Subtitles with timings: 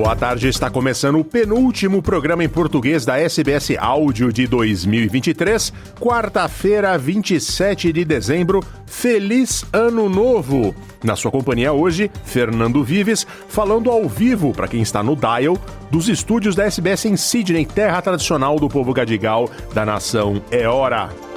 [0.00, 5.70] Boa tarde, está começando o penúltimo programa em português da SBS Áudio de 2023,
[6.00, 8.64] quarta-feira, 27 de dezembro.
[8.86, 10.74] Feliz Ano Novo!
[11.04, 15.58] Na sua companhia hoje, Fernando Vives, falando ao vivo, para quem está no Dial,
[15.90, 21.29] dos estúdios da SBS em Sydney, terra tradicional do povo gadigal da nação É Hora.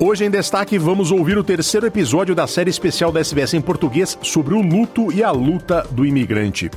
[0.00, 4.18] Hoje em destaque vamos ouvir o terceiro episódio da série especial da SBS em português
[4.22, 6.68] sobre o luto e a luta do imigrante.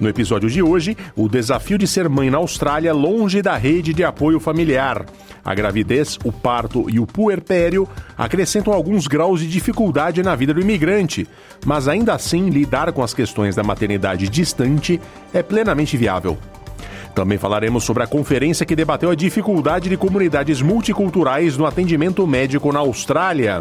[0.00, 4.02] No episódio de hoje, o desafio de ser mãe na Austrália longe da rede de
[4.02, 5.06] apoio familiar.
[5.44, 10.60] A gravidez, o parto e o puerpério acrescentam alguns graus de dificuldade na vida do
[10.60, 11.28] imigrante,
[11.64, 15.00] mas ainda assim lidar com as questões da maternidade distante
[15.32, 16.36] é plenamente viável.
[17.14, 22.72] Também falaremos sobre a conferência que debateu a dificuldade de comunidades multiculturais no atendimento médico
[22.72, 23.60] na Austrália.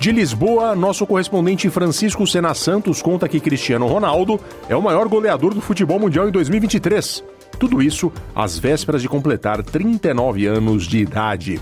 [0.00, 5.52] De Lisboa, nosso correspondente Francisco Sena Santos conta que Cristiano Ronaldo é o maior goleador
[5.52, 7.22] do futebol mundial em 2023.
[7.58, 11.60] Tudo isso às vésperas de completar 39 anos de idade.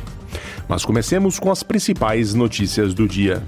[0.69, 3.43] Mas comecemos com as principais notícias do dia.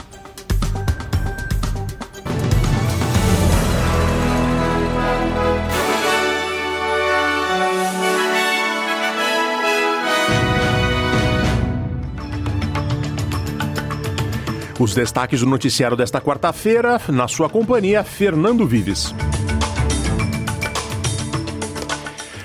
[14.88, 19.14] Os destaques do noticiário desta quarta-feira, na sua companhia, Fernando Vives.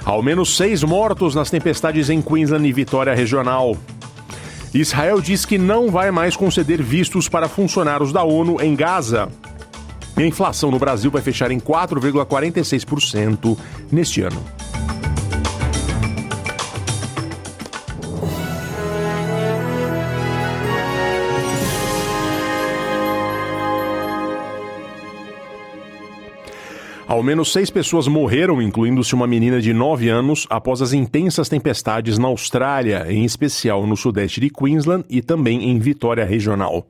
[0.04, 3.78] Ao menos seis mortos nas tempestades em Queensland e Vitória Regional.
[4.74, 9.30] Israel diz que não vai mais conceder vistos para funcionários da ONU em Gaza.
[10.14, 13.58] A inflação no Brasil vai fechar em 4,46%
[13.90, 14.44] neste ano.
[27.14, 32.18] Ao menos seis pessoas morreram, incluindo-se uma menina de 9 anos, após as intensas tempestades
[32.18, 36.88] na Austrália, em especial no sudeste de Queensland e também em Vitória Regional.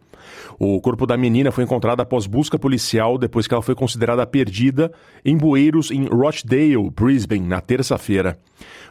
[0.59, 4.91] O corpo da menina foi encontrado após busca policial depois que ela foi considerada perdida
[5.23, 8.37] em bueiros em Rochdale, Brisbane, na terça-feira.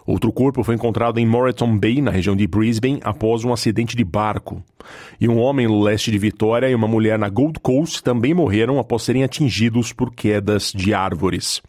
[0.07, 4.05] Outro corpo foi encontrado em Moreton Bay, na região de Brisbane, após um acidente de
[4.05, 4.63] barco.
[5.21, 8.79] E um homem no leste de Vitória e uma mulher na Gold Coast também morreram
[8.79, 11.63] após serem atingidos por quedas de árvores.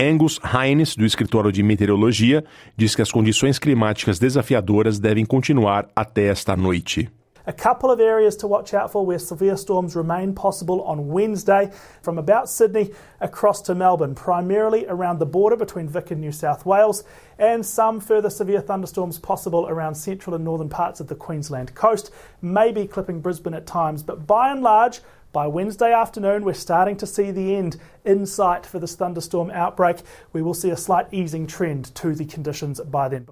[0.00, 2.42] Angus Hines, do escritório de meteorologia,
[2.76, 7.08] diz que as condições climáticas desafiadoras devem continuar até esta noite.
[7.46, 11.70] A couple of areas to watch out for where severe storms remain possible on Wednesday
[12.02, 12.90] from about Sydney
[13.20, 17.02] across to Melbourne, primarily around the border between Vic and New South Wales,
[17.38, 22.10] and some further severe thunderstorms possible around central and northern parts of the Queensland coast,
[22.42, 25.00] maybe clipping Brisbane at times, but by and large,
[25.32, 29.98] by Wednesday afternoon, we're starting to see the end in sight for this thunderstorm outbreak.
[30.32, 33.28] We will see a slight easing trend to the conditions by then.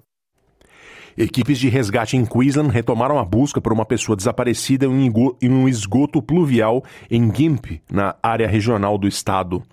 [1.17, 6.21] Equipes de resgate em Queensland retomaram a busca por uma pessoa desaparecida em um esgoto
[6.21, 9.63] pluvial em Gimp, na área regional do estado.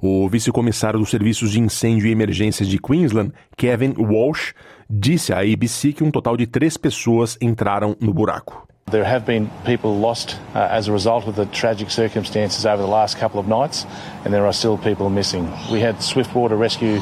[0.00, 4.52] O vice-comissário dos Serviços de Incêndio e Emergências de Queensland, Kevin Walsh,
[4.88, 8.66] disse à ABC que um total de três pessoas entraram no buraco.
[8.90, 12.88] There have been people lost uh, as a result of the tragic circumstances over the
[12.88, 13.86] last couple of nights,
[14.24, 15.48] and there are still people missing.
[15.70, 17.00] We had Swiftwater Rescue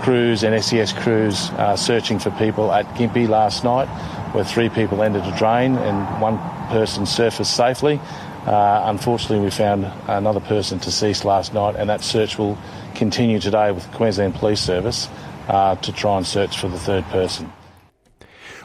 [0.00, 3.88] crews and SES crews uh, searching for people at Gympie last night,
[4.34, 8.00] where three people entered a drain and one person surfaced safely.
[8.46, 12.56] Uh, unfortunately, we found another person deceased last night, and that search will
[12.94, 15.08] continue today with the Queensland Police Service
[15.48, 17.52] uh, to try and search for the third person.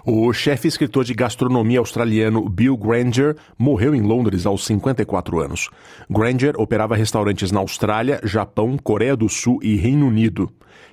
[0.08, 5.70] O chefe escritor de gastronomia australiano Bill Granger morreu em Londres aos 54 anos.
[6.08, 10.48] Granger operava restaurantes na Austrália, Japão, Coreia do Sul e Reino Unido.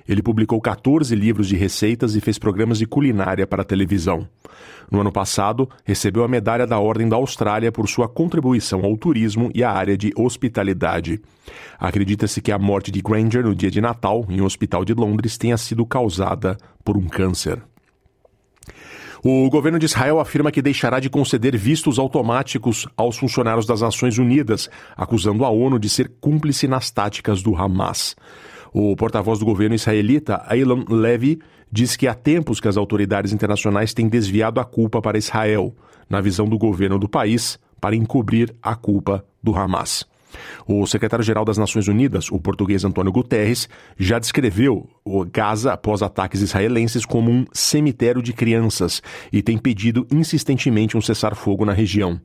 [0.07, 4.27] Ele publicou 14 livros de receitas e fez programas de culinária para a televisão.
[4.91, 9.49] No ano passado, recebeu a medalha da Ordem da Austrália por sua contribuição ao turismo
[9.53, 11.21] e à área de hospitalidade.
[11.79, 15.37] Acredita-se que a morte de Granger no dia de Natal, em um hospital de Londres,
[15.37, 17.61] tenha sido causada por um câncer.
[19.25, 24.17] O governo de Israel afirma que deixará de conceder vistos automáticos aos funcionários das Nações
[24.17, 28.17] Unidas, acusando a ONU de ser cúmplice nas táticas do Hamas.
[28.73, 31.39] O porta-voz do governo israelita, Aylan Levy,
[31.71, 35.75] diz que há tempos que as autoridades internacionais têm desviado a culpa para Israel,
[36.09, 40.07] na visão do governo do país, para encobrir a culpa do Hamas.
[40.67, 44.89] O secretário-geral das Nações Unidas, o português Antônio Guterres, já descreveu
[45.31, 49.01] Gaza após ataques israelenses como um cemitério de crianças
[49.31, 52.19] e tem pedido insistentemente um cessar-fogo na região.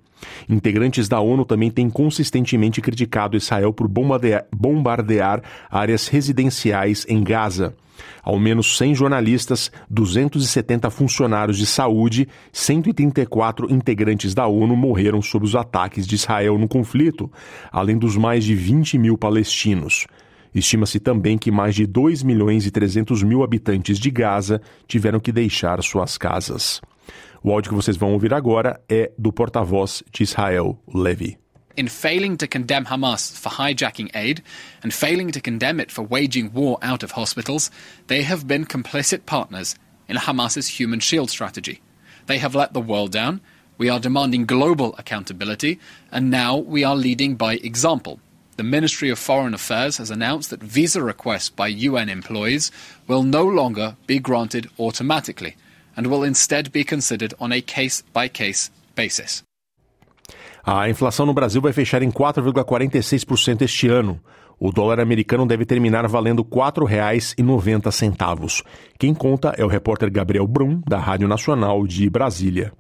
[0.49, 7.75] Integrantes da ONU também têm consistentemente criticado Israel por bombardear áreas residenciais em Gaza.
[8.23, 15.55] Ao menos 100 jornalistas, 270 funcionários de saúde, 134 integrantes da ONU morreram sob os
[15.55, 17.31] ataques de Israel no conflito,
[17.71, 20.07] além dos mais de 20 mil palestinos.
[20.55, 25.31] Estima-se também que mais de 2 milhões e 300 mil habitantes de Gaza tiveram que
[25.31, 26.81] deixar suas casas.
[27.43, 31.39] O áudio que vocês vão ouvir agora é do porta-voz de Israel, Levi.
[31.79, 34.43] In failing to condemn Hamas for hijacking aid
[34.83, 37.71] and failing to condemn it for waging war out of hospitals,
[38.09, 39.77] they have been complicit partners
[40.09, 41.81] in Hamas's human shield strategy.
[42.27, 43.41] They have let the world down.
[43.79, 45.79] We are demanding global accountability,
[46.11, 48.19] and now we are leading by example.
[48.57, 52.73] The Ministry of Foreign Affairs has announced that visa requests by UN employees
[53.07, 55.55] will no longer be granted automatically
[55.97, 59.45] and will instead be considered on a case by case basis.
[60.71, 64.21] A inflação no Brasil vai fechar em 4,46% este ano.
[64.61, 68.63] O dólar americano deve terminar valendo R$ 4,90.
[68.99, 72.71] Quem conta é o repórter Gabriel Brum, da Rádio Nacional de Brasília.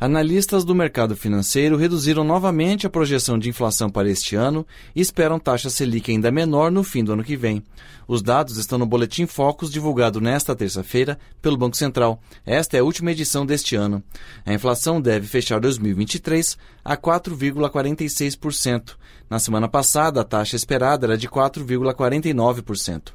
[0.00, 4.66] Analistas do mercado financeiro reduziram novamente a projeção de inflação para este ano
[4.96, 7.62] e esperam taxa Selic ainda menor no fim do ano que vem.
[8.08, 12.18] Os dados estão no Boletim Focus divulgado nesta terça-feira pelo Banco Central.
[12.46, 14.02] Esta é a última edição deste ano.
[14.46, 18.96] A inflação deve fechar 2023 a 4,46%.
[19.28, 23.12] Na semana passada, a taxa esperada era de 4,49%.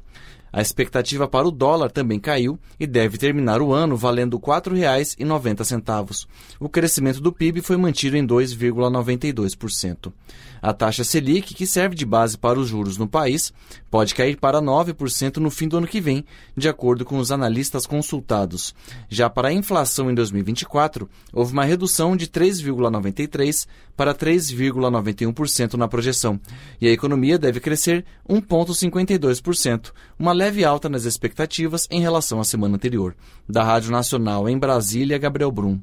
[0.52, 6.26] A expectativa para o dólar também caiu e deve terminar o ano valendo R$ 4,90.
[6.58, 10.12] O crescimento do PIB foi mantido em 2,92%.
[10.60, 13.52] A taxa Selic, que serve de base para os juros no país,
[13.90, 16.24] pode cair para 9% no fim do ano que vem,
[16.56, 18.74] de acordo com os analistas consultados.
[19.08, 23.66] Já para a inflação em 2024, houve uma redução de 3,93%
[23.96, 26.38] para 3,91% na projeção,
[26.80, 32.76] e a economia deve crescer 1,52%, uma leve alta nas expectativas em relação à semana
[32.76, 33.16] anterior.
[33.48, 35.80] Da Rádio Nacional em Brasília, Gabriel Brum.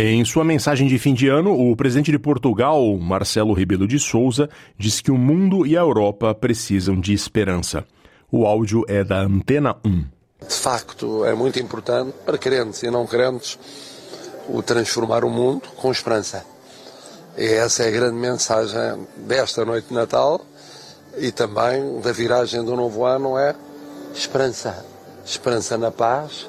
[0.00, 4.48] Em sua mensagem de fim de ano, o presidente de Portugal, Marcelo Rebelo de Souza,
[4.78, 7.84] disse que o mundo e a Europa precisam de esperança.
[8.30, 10.04] O áudio é da Antena 1.
[10.46, 13.58] De facto, é muito importante para crentes e não crentes
[14.48, 16.46] o transformar o mundo com esperança.
[17.36, 20.40] E essa é a grande mensagem desta noite de Natal
[21.16, 23.52] e também da viragem do novo ano é
[24.14, 24.86] esperança.
[25.26, 26.46] Esperança na paz,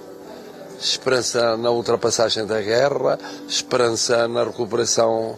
[0.80, 5.38] esperança na ultrapassagem da guerra, esperança na recuperação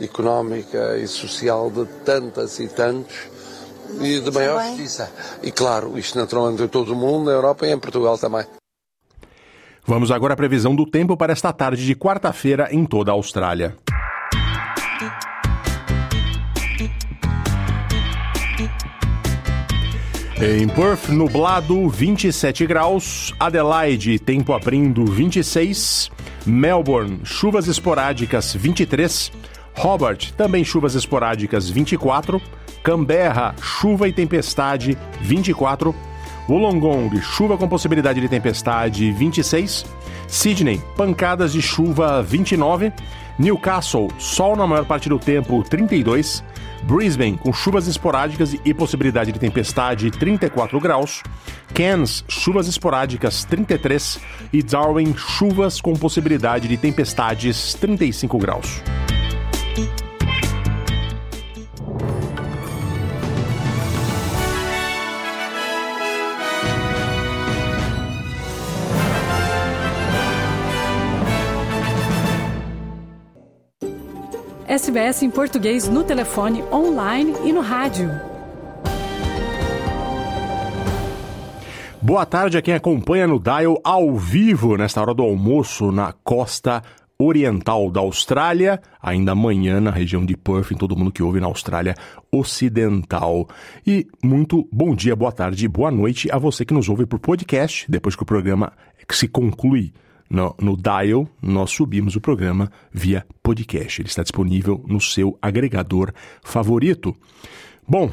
[0.00, 3.16] económica e social de tantas e tantos
[4.00, 5.10] e de maior justiça.
[5.42, 8.44] E claro, isto naturalmente em todo o mundo, na Europa e em Portugal também.
[9.86, 13.74] Vamos agora à previsão do tempo para esta tarde de quarta-feira em toda a Austrália.
[20.40, 23.34] Em Perth, nublado, 27 graus.
[23.40, 26.12] Adelaide, tempo abrindo, 26.
[26.46, 29.32] Melbourne, chuvas esporádicas, 23.
[29.76, 32.40] Hobart, também chuvas esporádicas, 24.
[32.84, 35.92] Canberra, chuva e tempestade, 24.
[36.48, 39.84] Wollongong, chuva com possibilidade de tempestade, 26.
[40.28, 42.92] Sydney, pancadas de chuva, 29.
[43.40, 46.44] Newcastle, sol na maior parte do tempo, 32.
[46.84, 51.22] Brisbane, com chuvas esporádicas e possibilidade de tempestade, 34 graus.
[51.74, 54.20] Cairns, chuvas esporádicas, 33.
[54.52, 58.82] E Darwin, chuvas com possibilidade de tempestades, 35 graus.
[74.78, 78.08] SBS em português no telefone, online e no rádio.
[82.00, 86.80] Boa tarde a quem acompanha no Dial ao vivo nesta hora do almoço na costa
[87.18, 91.48] oriental da Austrália, ainda amanhã na região de Perth, em todo mundo que ouve na
[91.48, 91.96] Austrália
[92.30, 93.48] Ocidental.
[93.84, 97.84] E muito bom dia, boa tarde, boa noite a você que nos ouve por podcast,
[97.90, 98.72] depois que o programa
[99.10, 99.92] se conclui
[100.28, 104.00] no, no Dial, nós subimos o programa via podcast.
[104.00, 107.16] Ele está disponível no seu agregador favorito.
[107.86, 108.10] Bom,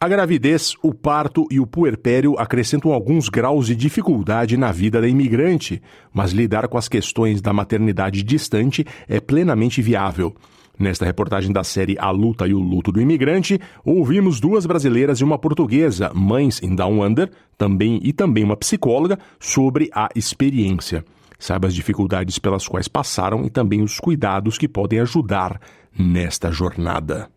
[0.00, 5.08] A gravidez, o parto e o puerpério acrescentam alguns graus de dificuldade na vida da
[5.08, 5.80] imigrante,
[6.12, 10.34] mas lidar com as questões da maternidade distante é plenamente viável.
[10.78, 15.24] Nesta reportagem da série A Luta e o Luto do Imigrante, ouvimos duas brasileiras e
[15.24, 21.02] uma portuguesa, mães em Down Under, também e também uma psicóloga, sobre a experiência.
[21.44, 25.60] Saiba as dificuldades pelas quais passaram e também os cuidados que podem ajudar
[25.94, 27.28] nesta jornada.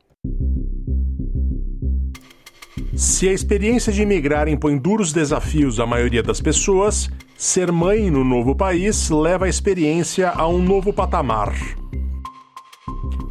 [2.95, 8.23] Se a experiência de imigrar impõe duros desafios à maioria das pessoas, ser mãe no
[8.23, 11.53] novo país leva a experiência a um novo patamar.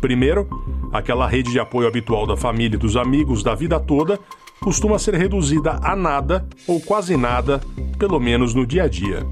[0.02, 0.46] Primeiro,
[0.92, 4.20] aquela rede de apoio habitual da família e dos amigos da vida toda
[4.60, 7.62] costuma ser reduzida a nada ou quase nada,
[7.98, 9.26] pelo menos no dia a dia.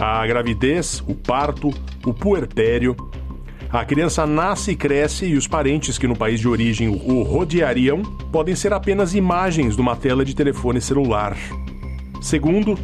[0.00, 1.68] A gravidez, o parto,
[2.06, 2.96] o puerpério.
[3.70, 8.02] A criança nasce e cresce e os parentes que no país de origem o rodeariam
[8.32, 11.36] podem ser apenas imagens de uma tela de telefone celular.
[12.22, 12.78] Segundo,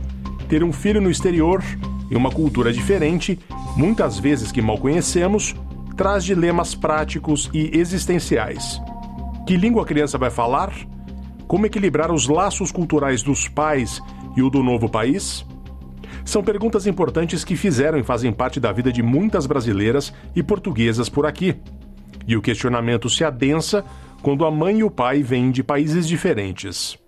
[0.47, 1.65] ter um filho no exterior,
[2.11, 3.39] em uma cultura diferente,
[3.75, 5.57] muitas vezes que mal conhecemos,
[5.97, 8.79] traz dilemas práticos e existenciais.
[9.47, 10.71] Que língua a criança vai falar?
[11.49, 14.03] Como equilibrar os laços culturais dos pais
[14.37, 15.47] e o do novo país?
[16.26, 21.09] São perguntas importantes que fizeram e fazem parte da vida de muitas brasileiras e portuguesas
[21.09, 21.54] por aqui.
[22.26, 23.85] E o questionamento se adensa
[24.23, 26.99] quando a mãe e o pai vêm de países diferentes.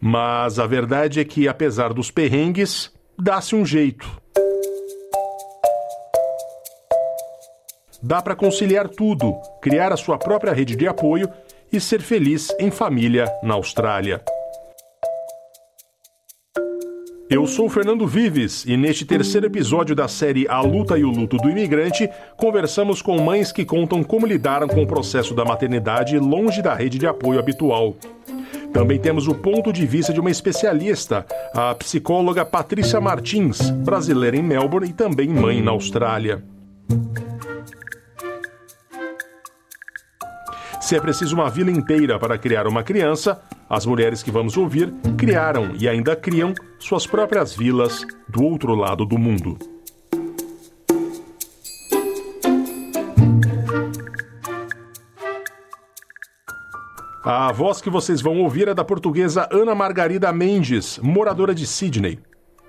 [0.00, 4.10] Mas a verdade é que, apesar dos perrengues, dá-se um jeito.
[8.02, 11.28] Dá para conciliar tudo, criar a sua própria rede de apoio
[11.72, 14.20] e ser feliz em família na Austrália.
[17.30, 21.36] Eu sou Fernando Vives e neste terceiro episódio da série A Luta e o Luto
[21.36, 26.60] do Imigrante, conversamos com mães que contam como lidaram com o processo da maternidade longe
[26.60, 27.94] da rede de apoio habitual.
[28.72, 34.42] Também temos o ponto de vista de uma especialista, a psicóloga Patrícia Martins, brasileira em
[34.42, 36.42] Melbourne e também mãe na Austrália.
[40.80, 44.92] Se é preciso uma vila inteira para criar uma criança, as mulheres que vamos ouvir
[45.16, 49.56] criaram e ainda criam suas próprias vilas do outro lado do mundo.
[57.22, 62.18] A voz que vocês vão ouvir é da portuguesa Ana Margarida Mendes, moradora de Sydney.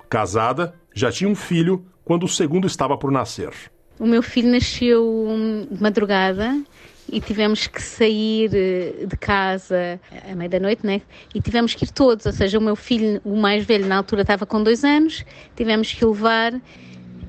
[0.08, 3.50] Casada, já tinha um filho quando o segundo estava por nascer.
[3.98, 5.26] O meu filho nasceu
[5.68, 6.62] de madrugada
[7.12, 11.02] e tivemos que sair eh, de casa à meia da noite, né?
[11.34, 14.22] E tivemos que ir todos, ou seja, o meu filho, o mais velho, na altura
[14.22, 15.22] estava com dois anos,
[15.54, 16.54] tivemos que o levar.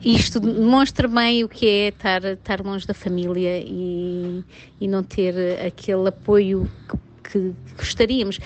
[0.04, 4.44] Isto demonstra bem o que é estar, estar longe da família e,
[4.80, 5.36] e não ter
[5.66, 6.98] aquele apoio que,
[7.30, 8.40] que gostaríamos.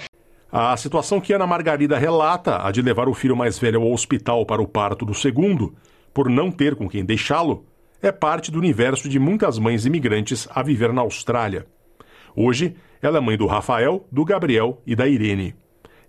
[0.52, 4.46] A situação que Ana Margarida relata, a de levar o filho mais velho ao hospital
[4.46, 5.76] para o parto do segundo,
[6.14, 7.66] por não ter com quem deixá-lo,
[8.02, 11.66] é parte do universo de muitas mães imigrantes a viver na Austrália.
[12.36, 15.56] Hoje, ela é mãe do Rafael, do Gabriel e da Irene.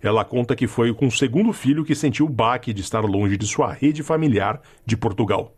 [0.01, 3.37] Ela conta que foi com o segundo filho que sentiu o baque de estar longe
[3.37, 5.53] de sua rede familiar de Portugal.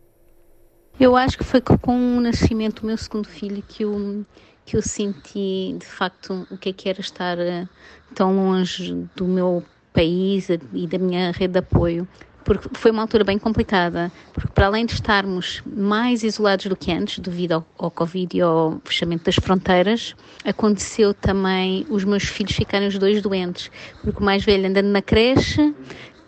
[0.98, 4.24] Eu acho que foi com o nascimento do meu segundo filho que eu,
[4.64, 7.66] que eu senti de facto o que é que era estar eh,
[8.14, 9.62] tão longe do meu
[9.92, 12.06] país e da minha rede de apoio
[12.44, 16.92] porque foi uma altura bem complicada, porque para além de estarmos mais isolados do que
[16.92, 22.54] antes, devido ao, ao Covid e ao fechamento das fronteiras, aconteceu também os meus filhos
[22.54, 23.70] ficarem os dois doentes,
[24.02, 25.74] porque o mais velho andando na creche,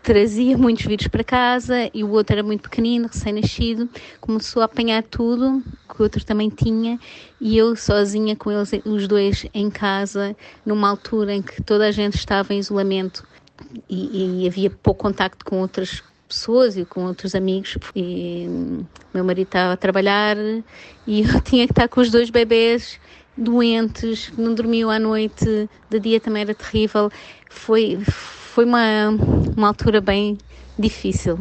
[0.04, 3.88] trazia muitos vírus para casa e o outro era muito pequenino, recém-nascido,
[4.20, 6.98] começou a apanhar tudo, que o outro também tinha,
[7.40, 11.90] e eu sozinha com eles, os dois em casa, numa altura em que toda a
[11.90, 13.24] gente estava em isolamento
[13.88, 18.48] e, e havia pouco contacto com outras pessoas e com outros amigos e
[19.12, 20.36] meu marido estava a trabalhar
[21.06, 22.98] e eu tinha que estar com os dois bebês
[23.36, 27.10] doentes, não dormiam à noite, de dia também era terrível.
[27.50, 29.10] Foi, foi uma,
[29.56, 30.38] uma altura bem
[30.78, 31.40] difícil.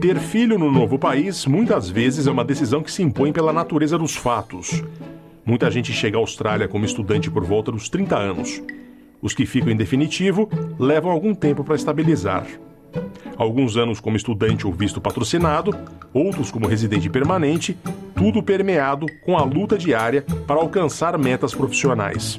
[0.00, 3.98] Ter filho no novo país muitas vezes é uma decisão que se impõe pela natureza
[3.98, 4.82] dos fatos.
[5.48, 8.62] Muita gente chega à Austrália como estudante por volta dos 30 anos.
[9.22, 10.46] Os que ficam em definitivo
[10.78, 12.46] levam algum tempo para estabilizar.
[13.34, 15.74] Alguns anos como estudante ou visto patrocinado,
[16.12, 17.78] outros como residente permanente,
[18.14, 22.38] tudo permeado com a luta diária para alcançar metas profissionais.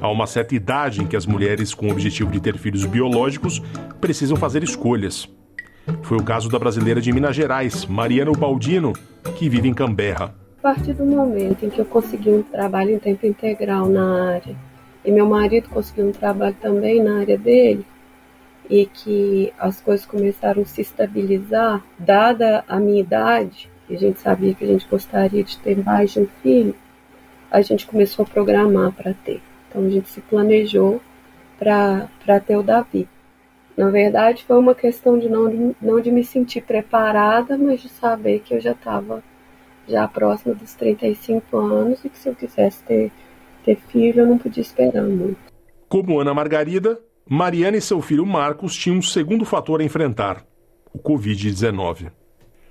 [0.00, 3.62] Há uma certa idade em que as mulheres com o objetivo de ter filhos biológicos
[4.00, 5.28] precisam fazer escolhas.
[6.02, 8.92] Foi o caso da brasileira de Minas Gerais, Mariana Baldino,
[9.36, 10.47] que vive em Canberra.
[10.68, 14.54] Partir do momento em que eu consegui um trabalho em tempo integral na área
[15.02, 17.86] e meu marido conseguiu um trabalho também na área dele
[18.68, 24.20] e que as coisas começaram a se estabilizar, dada a minha idade, e a gente
[24.20, 26.74] sabia que a gente gostaria de ter mais de um filho,
[27.50, 29.40] a gente começou a programar para ter.
[29.70, 31.00] Então a gente se planejou
[31.58, 33.08] para ter o Davi.
[33.74, 38.40] Na verdade, foi uma questão de não, não de me sentir preparada, mas de saber
[38.40, 39.22] que eu já estava
[39.88, 43.10] já próxima dos 35 anos e que se eu quisesse ter,
[43.64, 45.38] ter filho, eu não podia esperar muito.
[45.88, 50.44] Como Ana Margarida, Mariana e seu filho Marcos tinham um segundo fator a enfrentar:
[50.92, 52.10] o Covid-19.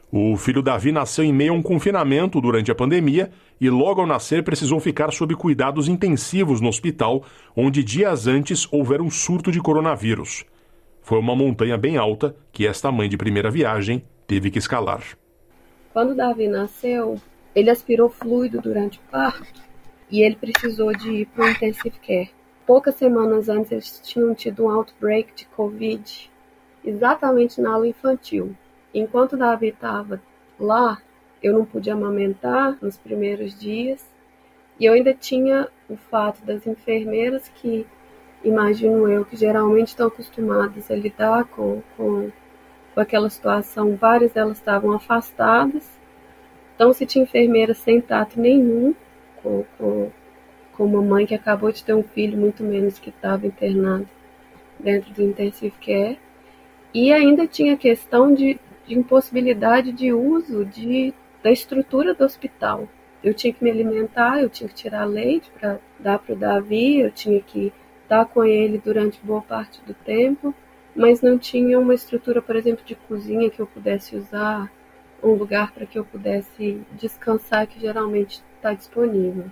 [0.09, 4.07] O filho Davi nasceu em meio a um confinamento durante a pandemia e, logo ao
[4.07, 9.59] nascer, precisou ficar sob cuidados intensivos no hospital, onde dias antes houvera um surto de
[9.59, 10.45] coronavírus.
[11.01, 15.03] Foi uma montanha bem alta que esta mãe de primeira viagem teve que escalar.
[15.97, 17.19] Quando Davi nasceu,
[17.55, 19.51] ele aspirou fluido durante o parto
[20.11, 22.29] e ele precisou de ir para o intensive care.
[22.67, 26.31] Poucas semanas antes, eles tinham tido um outbreak de Covid
[26.85, 28.55] exatamente na aula infantil.
[28.93, 30.21] Enquanto Davi estava
[30.59, 31.01] lá,
[31.41, 34.07] eu não pude amamentar nos primeiros dias.
[34.79, 37.87] E eu ainda tinha o fato das enfermeiras que,
[38.43, 42.31] imagino eu, que geralmente estão acostumadas a lidar com, com,
[42.97, 45.87] com aquela situação, várias delas estavam afastadas.
[46.73, 48.95] Então, se tinha enfermeira sem tato nenhum,
[49.43, 50.11] com, com,
[50.73, 54.07] com uma mãe que acabou de ter um filho, muito menos que estava internado
[54.79, 56.17] dentro do intensive care.
[56.91, 61.13] E ainda tinha questão de de impossibilidade de uso de,
[61.43, 62.87] da estrutura do hospital.
[63.21, 67.01] Eu tinha que me alimentar, eu tinha que tirar leite para dar para o Davi,
[67.01, 70.55] eu tinha que estar com ele durante boa parte do tempo,
[70.97, 74.71] mas não tinha uma estrutura, por exemplo, de cozinha que eu pudesse usar,
[75.23, 79.45] um lugar para que eu pudesse descansar, que geralmente está disponível.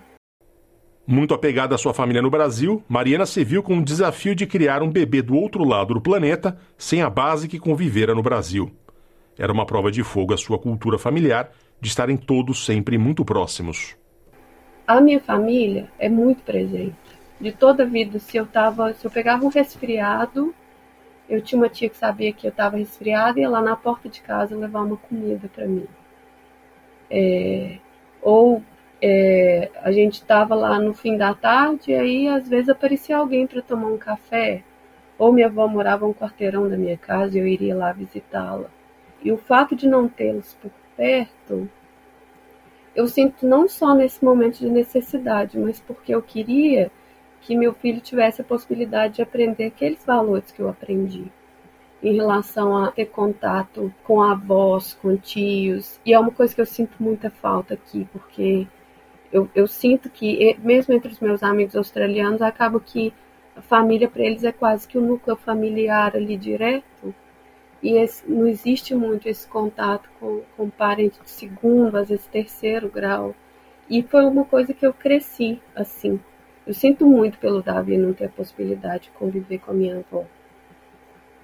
[1.06, 4.82] Muito apegada à sua família no Brasil, Mariana se viu com o desafio de criar
[4.82, 8.72] um bebê do outro lado do planeta sem a base que convivera no Brasil.
[9.38, 13.94] Era uma prova de fogo a sua cultura familiar de estarem todos sempre muito próximos.
[14.84, 16.96] A minha família é muito presente.
[17.40, 20.52] De toda a vida, se eu tava, se eu pegava um resfriado,
[21.28, 24.08] eu tinha uma tia que sabia que eu estava resfriada e ia lá na porta
[24.08, 25.86] de casa levar uma comida para mim.
[27.10, 27.78] É,
[28.22, 28.62] ou
[29.00, 33.46] é, a gente estava lá no fim da tarde e aí às vezes aparecia alguém
[33.46, 34.62] para tomar um café.
[35.18, 38.68] Ou minha avó morava um quarteirão da minha casa e eu iria lá visitá-la.
[39.22, 41.68] E o fato de não tê-los por perto,
[42.94, 46.90] eu sinto não só nesse momento de necessidade, mas porque eu queria
[47.46, 51.24] que meu filho tivesse a possibilidade de aprender aqueles valores que eu aprendi
[52.02, 56.00] em relação a ter contato com avós, com tios.
[56.04, 58.66] E é uma coisa que eu sinto muita falta aqui, porque
[59.32, 63.14] eu, eu sinto que, mesmo entre os meus amigos australianos, acaba que
[63.54, 67.14] a família para eles é quase que o um núcleo familiar ali direto
[67.80, 73.34] e esse, não existe muito esse contato com, com de segundo, às vezes terceiro grau.
[73.88, 76.18] E foi uma coisa que eu cresci assim.
[76.66, 80.24] Eu sinto muito pelo Davi não ter a possibilidade de conviver com a minha avó.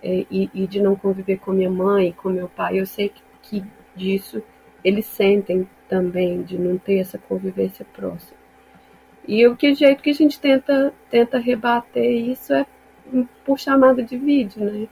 [0.03, 2.81] É, e, e, de não conviver com minha mãe, com meu pai.
[2.81, 4.43] Eu sei que, que disso
[4.83, 8.37] eles sentem também, de não ter essa convivência próxima.
[9.29, 12.67] E o que jeito que a gente tenta, tenta rebater isso é
[13.45, 14.89] por chamada de vídeo, né?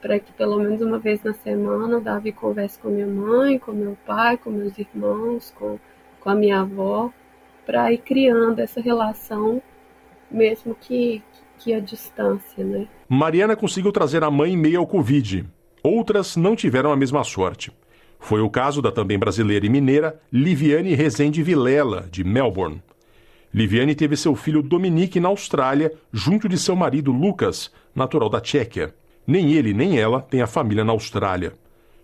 [0.00, 3.72] para que pelo menos uma vez na semana o Davi converse com minha mãe, com
[3.72, 5.78] meu pai, com meus irmãos, com,
[6.20, 7.12] com a minha avó,
[7.66, 9.60] para ir criando essa relação,
[10.30, 11.20] mesmo que,
[11.58, 12.86] que a distância, né?
[13.08, 15.44] Mariana conseguiu trazer a mãe em meio ao Covid.
[15.82, 17.72] Outras não tiveram a mesma sorte.
[18.18, 22.82] Foi o caso da também brasileira e mineira Liviane Rezende Vilela, de Melbourne.
[23.52, 28.94] Liviane teve seu filho Dominique na Austrália, junto de seu marido Lucas, natural da Tchequia.
[29.26, 31.54] Nem ele nem ela têm a família na Austrália.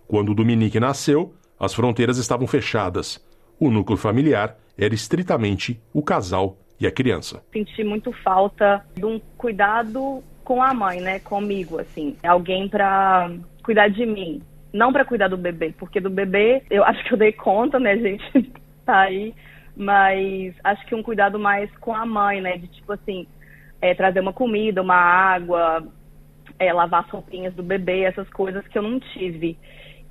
[0.07, 3.23] Quando Dominique nasceu, as fronteiras estavam fechadas.
[3.59, 7.43] O núcleo familiar era estritamente o casal e a criança.
[7.51, 13.31] Senti muito falta de um cuidado com a mãe, né, comigo, assim, alguém para
[13.63, 14.41] cuidar de mim,
[14.73, 17.97] não para cuidar do bebê, porque do bebê eu acho que eu dei conta, né,
[17.97, 18.51] gente,
[18.85, 19.33] tá aí,
[19.75, 23.25] mas acho que um cuidado mais com a mãe, né, de tipo assim,
[23.81, 25.87] é, trazer uma comida, uma água,
[26.59, 29.57] é, lavar as roupinhas do bebê, essas coisas que eu não tive.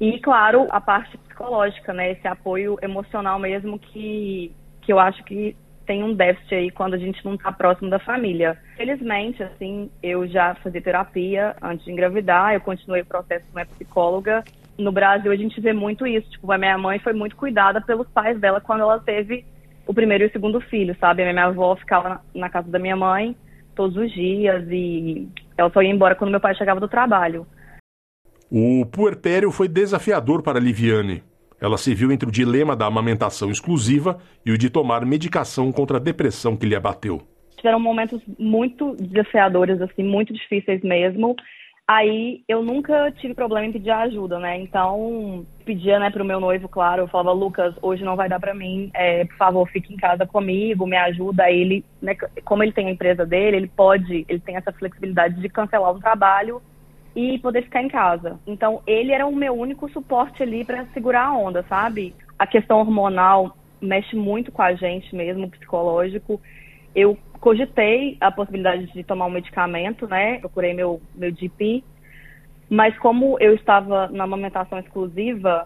[0.02, 2.10] E, claro, a parte psicológica, né?
[2.10, 5.54] Esse apoio emocional mesmo que, que eu acho que
[5.86, 8.58] tem um déficit aí quando a gente não está próximo da família.
[8.76, 13.64] Felizmente, assim, eu já fazia terapia antes de engravidar, eu continuei o processo com a
[13.64, 14.44] psicóloga
[14.76, 16.28] No Brasil a gente vê muito isso.
[16.30, 19.44] Tipo, a minha mãe foi muito cuidada pelos pais dela quando ela teve
[19.86, 21.22] o primeiro e o segundo filho, sabe?
[21.22, 23.36] A minha avó ficava na casa da minha mãe
[23.76, 27.46] todos os dias e ela só ia embora quando meu pai chegava do trabalho.
[28.54, 31.22] O puerpério foi desafiador para Liviane.
[31.58, 35.96] Ela se viu entre o dilema da amamentação exclusiva e o de tomar medicação contra
[35.96, 37.22] a depressão que lhe abateu.
[37.56, 41.34] Tiveram momentos muito desafiadores, assim, muito difíceis mesmo.
[41.88, 44.60] Aí eu nunca tive problema em pedir ajuda, né?
[44.60, 48.52] Então, pedia, né, pro meu noivo, claro, eu falava, Lucas, hoje não vai dar para
[48.52, 51.44] mim, é, por favor, fique em casa comigo, me ajuda.
[51.44, 55.40] Aí ele, né, como ele tem a empresa dele, ele pode, ele tem essa flexibilidade
[55.40, 56.60] de cancelar o trabalho
[57.14, 58.38] e poder ficar em casa.
[58.46, 62.14] Então, ele era o meu único suporte ali para segurar a onda, sabe?
[62.38, 66.40] A questão hormonal mexe muito com a gente mesmo, psicológico.
[66.94, 70.38] Eu cogitei a possibilidade de tomar um medicamento, né?
[70.38, 71.84] Procurei meu, meu GP.
[72.70, 75.64] Mas como eu estava na amamentação exclusiva,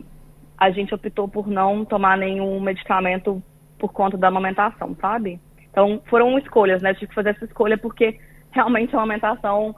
[0.59, 3.43] a gente optou por não tomar nenhum medicamento
[3.79, 5.39] por conta da amamentação, sabe?
[5.71, 6.91] Então, foram escolhas, né?
[6.91, 8.19] Eu tive que fazer essa escolha porque
[8.51, 9.77] realmente a amamentação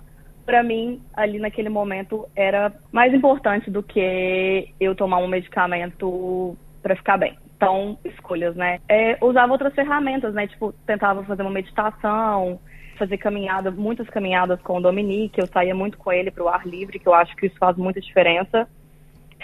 [0.48, 6.96] para mim, ali naquele momento, era mais importante do que eu tomar um medicamento para
[6.96, 7.36] ficar bem.
[7.54, 8.78] Então, escolhas, né?
[8.88, 10.46] É, usava outras ferramentas, né?
[10.46, 12.58] Tipo, tentava fazer uma meditação,
[12.98, 15.38] fazer caminhada, muitas caminhadas com o Dominique.
[15.38, 17.76] Eu saía muito com ele para o ar livre, que eu acho que isso faz
[17.76, 18.66] muita diferença.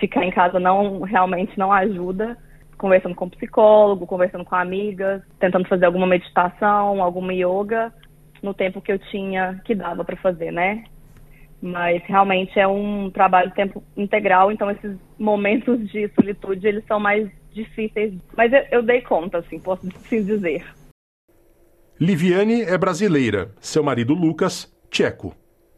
[0.01, 2.35] Ficar em casa não realmente não ajuda.
[2.79, 7.93] Conversando com psicólogo, conversando com amigas, tentando fazer alguma meditação, alguma yoga
[8.43, 10.85] no tempo que eu tinha que dava para fazer, né?
[11.65, 17.27] Mas realmente é um trabalho tempo integral, então esses momentos de solitude, eles são mais
[17.55, 20.63] difíceis, mas eu, eu dei conta, assim, posso assim dizer.
[21.99, 25.35] Liviane é brasileira, seu marido Lucas, tcheco.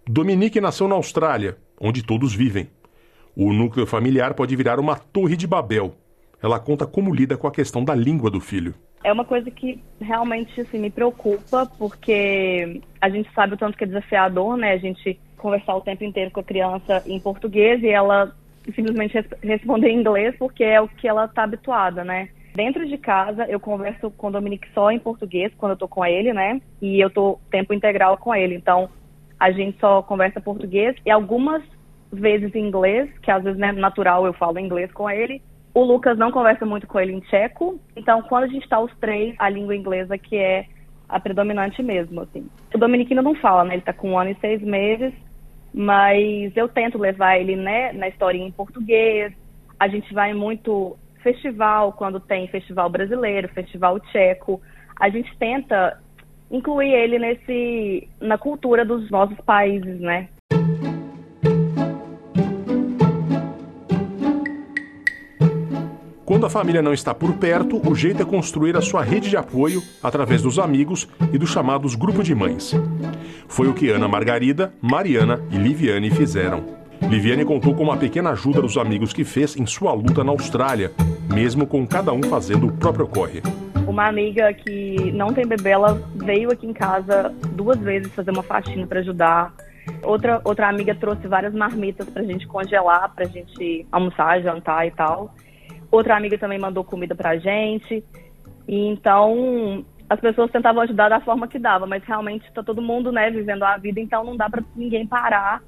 [0.08, 2.68] Dominique nasceu na Austrália, onde todos vivem.
[3.36, 5.94] O núcleo familiar pode virar uma torre de Babel.
[6.42, 8.74] Ela conta como lida com a questão da língua do filho.
[9.04, 13.84] É uma coisa que realmente assim, me preocupa, porque a gente sabe o tanto que
[13.84, 14.72] é desafiador, né?
[14.72, 18.34] A gente conversar o tempo inteiro com a criança em português e ela
[18.74, 22.28] simplesmente res responder em inglês porque é o que ela está habituada, né?
[22.54, 26.04] Dentro de casa, eu converso com o Dominique só em português quando eu tô com
[26.04, 26.60] ele, né?
[26.80, 28.54] E eu tô tempo integral com ele.
[28.54, 28.88] Então,
[29.38, 31.62] a gente só conversa português e algumas
[32.10, 35.42] vezes em inglês, que às vezes é natural eu falo inglês com ele.
[35.74, 37.78] O Lucas não conversa muito com ele em tcheco.
[37.94, 40.64] Então, quando a gente tá os três, a língua inglesa que é
[41.06, 42.48] a predominante mesmo, assim.
[42.74, 43.74] O Dominique ainda não fala, né?
[43.74, 45.12] Ele tá com um ano e seis meses
[45.72, 49.32] mas eu tento levar ele né, na historinha em português.
[49.78, 54.60] A gente vai muito festival, quando tem festival brasileiro, festival tcheco.
[54.98, 56.00] A gente tenta
[56.50, 60.28] incluir ele nesse na cultura dos nossos países, né?
[66.26, 69.36] Quando a família não está por perto, o jeito é construir a sua rede de
[69.36, 72.74] apoio através dos amigos e dos chamados grupo de mães.
[73.46, 76.64] Foi o que Ana Margarida, Mariana e Liviane fizeram.
[77.08, 80.90] Liviane contou com uma pequena ajuda dos amigos que fez em sua luta na Austrália,
[81.32, 83.40] mesmo com cada um fazendo o próprio corre.
[83.86, 88.42] Uma amiga que não tem bebê, ela veio aqui em casa duas vezes fazer uma
[88.42, 89.54] faxina para ajudar.
[90.02, 95.32] Outra, outra amiga trouxe várias marmitas pra gente congelar, pra gente almoçar, jantar e tal.
[95.96, 98.04] Outra amiga também mandou comida pra gente.
[98.68, 103.10] E então as pessoas tentavam ajudar da forma que dava, mas realmente está todo mundo,
[103.10, 105.62] né, vivendo a vida, então não dá para ninguém parar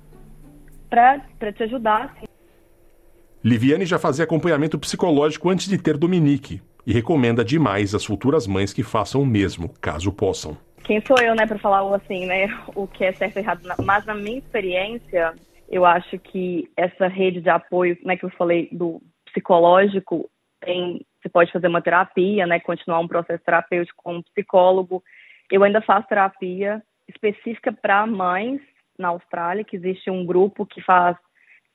[0.90, 2.14] para te ajudar.
[2.14, 2.26] Assim.
[3.42, 8.74] Liviane já fazia acompanhamento psicológico antes de ter Dominique e recomenda demais às futuras mães
[8.74, 10.58] que façam o mesmo, caso possam.
[10.84, 14.04] Quem sou eu, né, para falar assim, né, o que é certo e errado, mas
[14.04, 15.32] na minha experiência,
[15.70, 21.28] eu acho que essa rede de apoio, né, que eu falei do psicológico tem, você
[21.28, 25.02] pode fazer uma terapia, né, continuar um processo terapêutico com um psicólogo.
[25.50, 28.60] Eu ainda faço terapia específica para mães
[28.98, 31.16] na Austrália, que existe um grupo que faz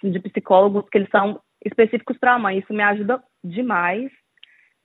[0.04, 2.60] de psicólogos que eles são específicos para a mãe.
[2.60, 4.12] Isso me ajuda demais.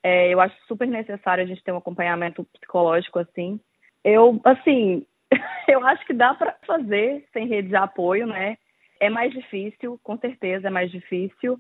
[0.03, 3.61] É, eu acho super necessário a gente ter um acompanhamento psicológico assim.
[4.05, 5.05] Eu, assim,
[5.69, 8.57] eu acho que dá para fazer sem rede de apoio, né?
[9.01, 11.59] É mais difícil, com certeza é mais difícil.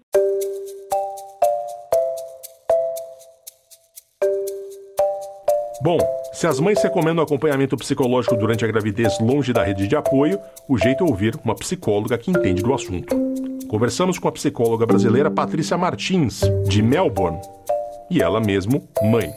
[5.81, 5.99] Bom,
[6.33, 10.77] se as mães recomendam acompanhamento psicológico durante a gravidez longe da rede de apoio, o
[10.77, 13.17] jeito é ouvir uma psicóloga que entende do assunto.
[13.69, 17.41] Conversamos com a psicóloga brasileira Patrícia Martins, de Melbourne,
[18.11, 19.31] e ela mesmo, mãe.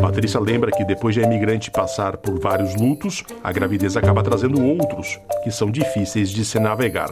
[0.00, 4.62] Patrícia lembra que depois de a imigrante passar por vários lutos, a gravidez acaba trazendo
[4.62, 7.10] outros que são difíceis de se navegar.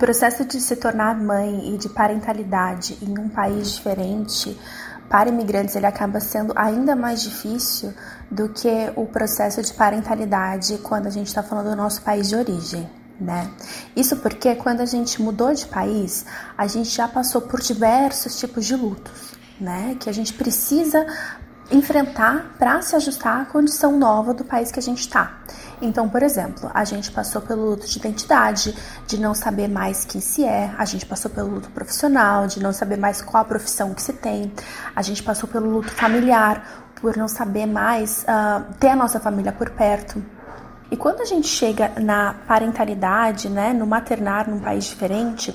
[0.00, 4.58] Processo de se tornar mãe e de parentalidade em um país diferente
[5.10, 7.92] para imigrantes ele acaba sendo ainda mais difícil
[8.30, 12.36] do que o processo de parentalidade quando a gente está falando do nosso país de
[12.36, 12.88] origem.
[13.20, 13.50] Né?
[13.94, 16.24] Isso porque quando a gente mudou de país,
[16.56, 19.94] a gente já passou por diversos tipos de lutos, né?
[20.00, 21.06] Que a gente precisa
[21.70, 25.38] enfrentar para se ajustar à condição nova do país que a gente está.
[25.82, 30.20] Então, por exemplo, a gente passou pelo luto de identidade, de não saber mais quem
[30.20, 33.94] se é, a gente passou pelo luto profissional, de não saber mais qual a profissão
[33.94, 34.52] que se tem,
[34.94, 39.52] a gente passou pelo luto familiar, por não saber mais uh, ter a nossa família
[39.52, 40.22] por perto.
[40.90, 45.54] E quando a gente chega na parentalidade, né, no maternar num país diferente,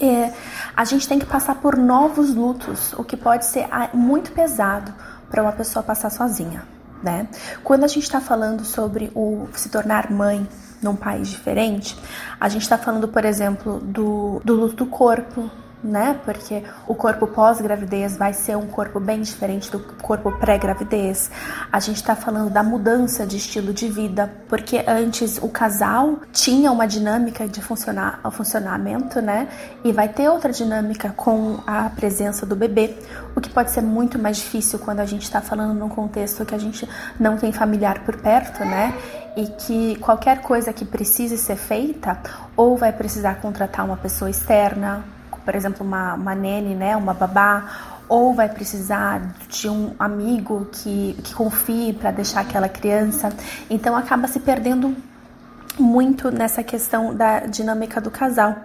[0.00, 0.32] é,
[0.76, 4.92] a gente tem que passar por novos lutos, o que pode ser ah, muito pesado
[5.30, 7.28] para uma pessoa passar sozinha né?
[7.62, 10.46] Quando a gente está falando sobre o se tornar mãe
[10.82, 11.96] num país diferente,
[12.38, 15.50] a gente está falando, por exemplo, do, do luto do corpo,
[15.82, 16.18] né?
[16.24, 21.30] Porque o corpo pós-gravidez vai ser um corpo bem diferente do corpo pré-gravidez.
[21.70, 26.72] A gente está falando da mudança de estilo de vida, porque antes o casal tinha
[26.72, 29.48] uma dinâmica de funcionar, o funcionamento, né?
[29.84, 32.96] E vai ter outra dinâmica com a presença do bebê,
[33.36, 36.54] o que pode ser muito mais difícil quando a gente está falando num contexto que
[36.54, 36.88] a gente
[37.18, 38.94] não tem familiar por perto, né?
[39.36, 42.18] E que qualquer coisa que precise ser feita,
[42.56, 45.04] ou vai precisar contratar uma pessoa externa,
[45.48, 47.64] por exemplo, uma, uma nene, né, uma babá,
[48.06, 53.32] ou vai precisar de um amigo que, que confie para deixar aquela criança.
[53.70, 54.94] Então acaba se perdendo
[55.78, 58.56] muito nessa questão da dinâmica do casal.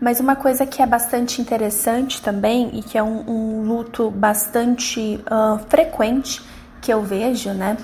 [0.00, 5.20] Mas uma coisa que é bastante interessante também e que é um, um luto bastante
[5.26, 6.40] uh, frequente
[6.80, 7.76] que eu vejo, né,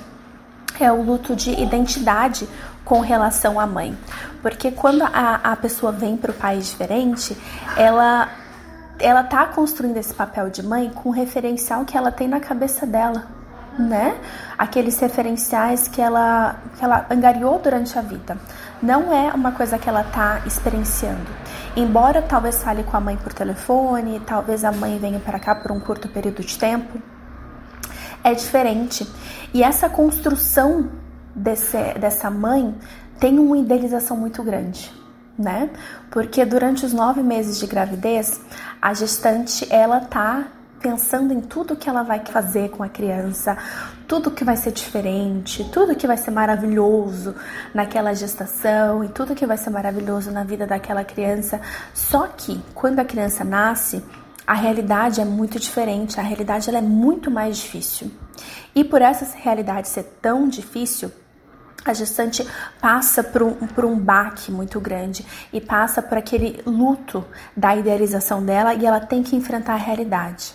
[0.79, 2.49] é o luto de identidade
[2.85, 3.99] com relação à mãe.
[4.43, 7.37] Porque quando a, a pessoa vem para o país diferente,
[7.77, 8.29] ela
[8.99, 12.87] ela tá construindo esse papel de mãe com o referencial que ela tem na cabeça
[12.87, 13.27] dela,
[13.79, 14.15] né?
[14.59, 18.37] Aqueles referenciais que ela que ela angariou durante a vida.
[18.83, 21.31] Não é uma coisa que ela tá experienciando.
[21.77, 25.71] Embora talvez fale com a mãe por telefone, talvez a mãe venha para cá por
[25.73, 27.01] um curto período de tempo,
[28.23, 29.07] é diferente.
[29.55, 30.91] E essa construção
[31.35, 32.75] desse, dessa mãe
[33.21, 34.91] tem uma idealização muito grande,
[35.39, 35.71] né?
[36.11, 38.41] Porque durante os nove meses de gravidez,
[38.81, 40.49] a gestante ela tá
[40.81, 43.59] pensando em tudo que ela vai fazer com a criança,
[44.09, 47.35] tudo que vai ser diferente, tudo que vai ser maravilhoso
[47.75, 51.61] naquela gestação e tudo que vai ser maravilhoso na vida daquela criança.
[51.93, 54.03] Só que quando a criança nasce,
[54.47, 58.11] a realidade é muito diferente, a realidade ela é muito mais difícil.
[58.75, 61.13] E por essa realidade ser tão difícil,
[61.85, 62.47] a gestante
[62.81, 67.25] passa por um, por um baque muito grande e passa por aquele luto
[67.57, 70.55] da idealização dela e ela tem que enfrentar a realidade.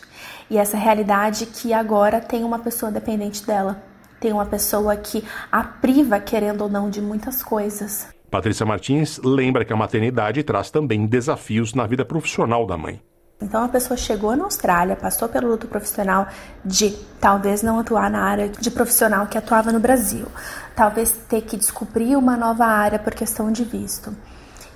[0.49, 3.83] E essa realidade que agora tem uma pessoa dependente dela,
[4.19, 8.07] tem uma pessoa que a priva, querendo ou não, de muitas coisas.
[8.29, 13.01] Patrícia Martins lembra que a maternidade traz também desafios na vida profissional da mãe.
[13.41, 16.27] Então a pessoa chegou na Austrália, passou pelo luto profissional
[16.63, 20.25] de talvez não atuar na área de profissional que atuava no Brasil,
[20.73, 24.15] talvez ter que descobrir uma nova área por questão de visto.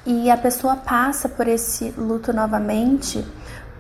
[0.06, 3.26] E a pessoa passa por esse luto novamente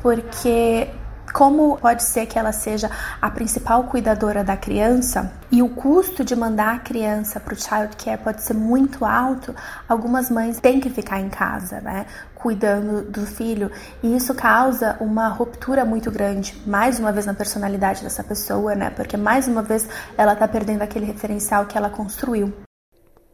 [0.01, 0.87] porque
[1.33, 2.89] como pode ser que ela seja
[3.21, 7.95] a principal cuidadora da criança e o custo de mandar a criança para o child
[7.97, 9.55] care pode ser muito alto,
[9.87, 12.05] algumas mães têm que ficar em casa, né,
[12.41, 13.69] cuidando do filho,
[14.01, 18.89] e isso causa uma ruptura muito grande, mais uma vez na personalidade dessa pessoa, né,
[18.89, 22.53] porque mais uma vez ela está perdendo aquele referencial que ela construiu.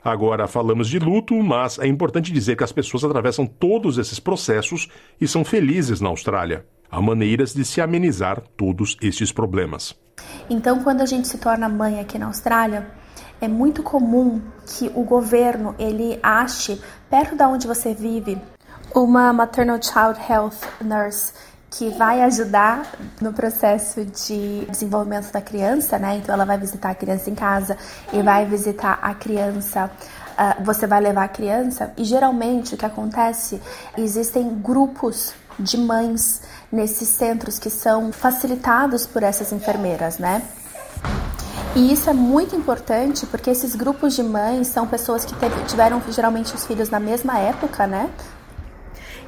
[0.03, 4.87] Agora falamos de luto, mas é importante dizer que as pessoas atravessam todos esses processos
[5.19, 6.63] e são felizes na Austrália.
[6.91, 9.95] Há maneiras de se amenizar todos estes problemas.
[10.47, 12.87] Então, quando a gente se torna mãe aqui na Austrália,
[13.41, 18.39] é muito comum que o governo ele ache perto da onde você vive
[18.93, 21.33] uma maternal child health nurse
[21.77, 26.17] que vai ajudar no processo de desenvolvimento da criança, né?
[26.17, 27.77] Então ela vai visitar a criança em casa
[28.13, 29.91] e vai visitar a criança.
[30.37, 33.61] Uh, você vai levar a criança e geralmente o que acontece
[33.97, 40.41] existem grupos de mães nesses centros que são facilitados por essas enfermeiras, né?
[41.75, 45.33] E isso é muito importante porque esses grupos de mães são pessoas que
[45.67, 48.09] tiveram geralmente os filhos na mesma época, né?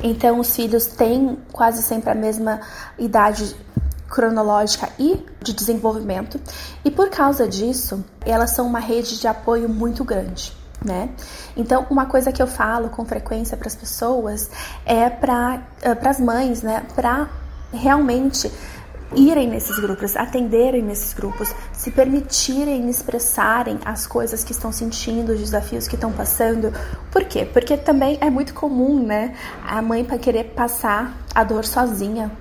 [0.02, 2.62] Então os filhos têm quase sempre a mesma
[2.98, 3.56] idade
[4.08, 6.40] cronológica e de desenvolvimento,
[6.84, 10.54] e por causa disso, elas são uma rede de apoio muito grande.
[10.84, 11.10] Né?
[11.56, 14.50] Então, uma coisa que eu falo com frequência para as pessoas
[14.86, 17.28] é para uh, as mães, né, para
[17.74, 18.52] realmente
[19.16, 25.40] irem nesses grupos, atenderem nesses grupos, se permitirem expressarem as coisas que estão sentindo, os
[25.40, 26.74] desafios que estão passando.
[27.12, 27.46] Por quê?
[27.46, 32.32] Porque também é muito comum, né, a mãe para querer passar a dor sozinha.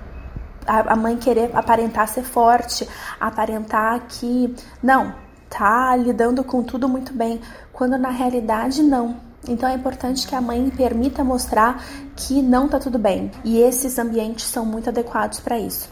[0.65, 2.85] A mãe querer aparentar ser forte,
[3.17, 4.53] aparentar que
[4.83, 5.15] não,
[5.49, 7.39] tá lidando com tudo muito bem,
[7.71, 9.15] quando na realidade não.
[9.47, 11.81] Então é importante que a mãe permita mostrar
[12.17, 13.31] que não tá tudo bem.
[13.45, 15.89] E esses ambientes são muito adequados para isso.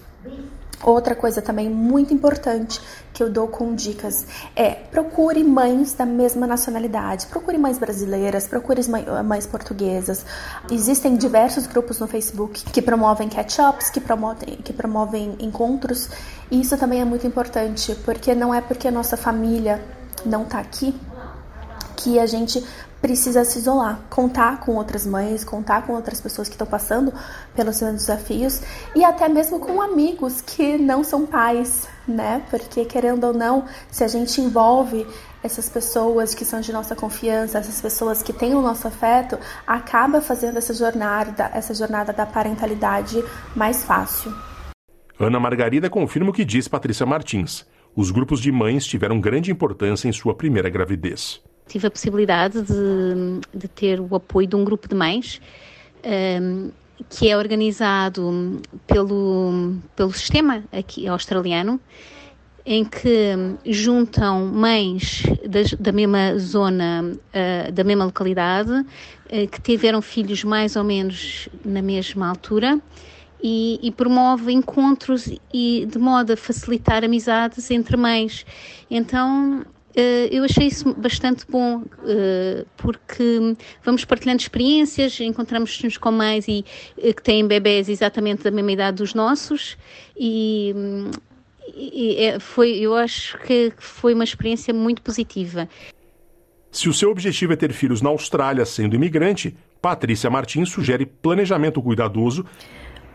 [0.84, 2.80] Outra coisa também muito importante
[3.14, 8.82] que eu dou com dicas é procure mães da mesma nacionalidade, procure mães brasileiras, procure
[9.24, 10.26] mães portuguesas.
[10.70, 16.10] Existem diversos grupos no Facebook que promovem catch-ups, que promovem, que promovem encontros,
[16.52, 19.82] e isso também é muito importante, porque não é porque a nossa família
[20.26, 20.94] não está aqui
[21.96, 22.64] que a gente
[23.06, 27.14] precisa se isolar, contar com outras mães, contar com outras pessoas que estão passando
[27.56, 28.64] pelos seus desafios
[28.96, 32.42] e até mesmo com amigos que não são pais, né?
[32.50, 35.06] Porque querendo ou não, se a gente envolve
[35.44, 39.38] essas pessoas que são de nossa confiança, essas pessoas que têm o nosso afeto,
[39.68, 43.24] acaba fazendo essa jornada, essa jornada da parentalidade
[43.56, 44.34] mais fácil.
[45.20, 47.68] Ana Margarida confirma o que diz Patrícia Martins.
[47.96, 53.42] Os grupos de mães tiveram grande importância em sua primeira gravidez tive a possibilidade de,
[53.54, 55.42] de ter o apoio de um grupo de mães
[56.04, 56.72] um, ehm,
[57.10, 61.80] que é organizado pelo, pelo sistema aqui australiano,
[62.66, 65.24] em que juntam mães
[65.80, 71.82] da mesma zona, uh, da mesma localidade, uh, que tiveram filhos mais ou menos na
[71.82, 72.80] mesma altura.
[73.44, 78.44] E, e, promove encontros e de modo a facilitar amizades entre mães.
[78.90, 79.64] Então
[79.96, 86.66] eu achei isso bastante bom, eh, porque vamos partilhando experiências, encontramos-nos com mães e,
[86.98, 89.78] eh, que têm bebés exatamente da mesma idade dos nossos
[90.18, 90.76] e,
[91.74, 95.70] e é, foi, eu acho que foi uma experiência muito positiva.
[96.72, 101.82] Se o seu objetivo é ter filhos na Austrália sendo imigrante, Patrícia Martins sugere planejamento
[101.82, 102.46] cuidadoso.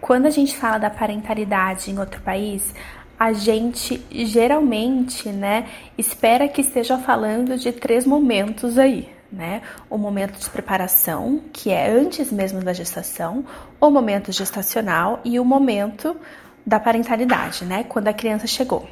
[0.01, 2.75] Quando a gente fala da parentalidade em outro país,
[3.21, 9.61] a gente geralmente, né, espera que esteja falando de três momentos aí, né?
[9.91, 13.45] O momento de preparação, que é antes mesmo da gestação,
[13.79, 16.17] o momento gestacional e o momento
[16.65, 18.89] da parentalidade, né, quando a criança chegou.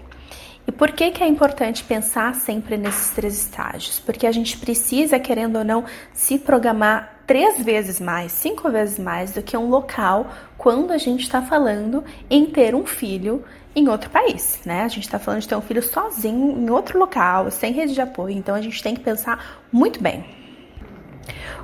[0.67, 3.99] E por que, que é importante pensar sempre nesses três estágios?
[3.99, 9.33] Porque a gente precisa, querendo ou não, se programar três vezes mais, cinco vezes mais
[9.33, 13.43] do que um local quando a gente está falando em ter um filho
[13.79, 14.83] em outro país, né?
[14.83, 18.01] A gente está falando de ter um filho sozinho em outro local, sem rede de
[18.01, 20.25] apoio, então a gente tem que pensar muito bem.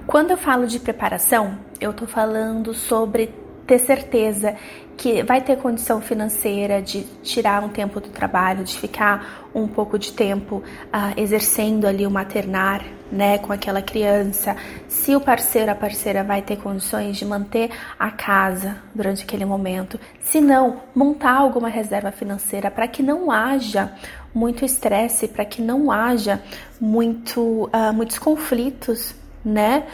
[0.07, 3.33] Quando eu falo de preparação, eu estou falando sobre
[3.67, 4.57] ter certeza
[5.05, 9.99] que vai ter condição financeira de tirar um tempo do trabalho, de ficar um pouco
[9.99, 14.57] de tempo uh, exercendo ali o maternar, né, com aquela criança.
[14.89, 20.01] Se o parceiro, a parceira vai ter condições de manter a casa durante aquele momento,
[20.21, 23.93] se não, montar alguma reserva financeira para que não haja
[24.35, 26.41] muito estresse, para que não haja
[26.81, 29.15] muito, uh, muitos conflitos,
[29.45, 29.85] né,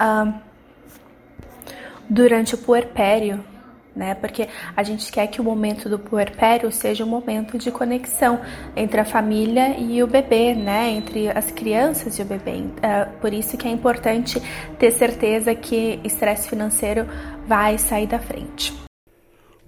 [0.00, 0.34] uh,
[2.10, 3.44] durante o puerpério
[3.96, 4.14] né?
[4.14, 8.40] Porque a gente quer que o momento do puerpério seja um momento de conexão
[8.76, 10.90] entre a família e o bebê, né?
[10.90, 12.52] Entre as crianças e o bebê.
[12.52, 14.40] Uh, por isso que é importante
[14.78, 17.06] ter certeza que estresse financeiro
[17.46, 18.74] vai sair da frente.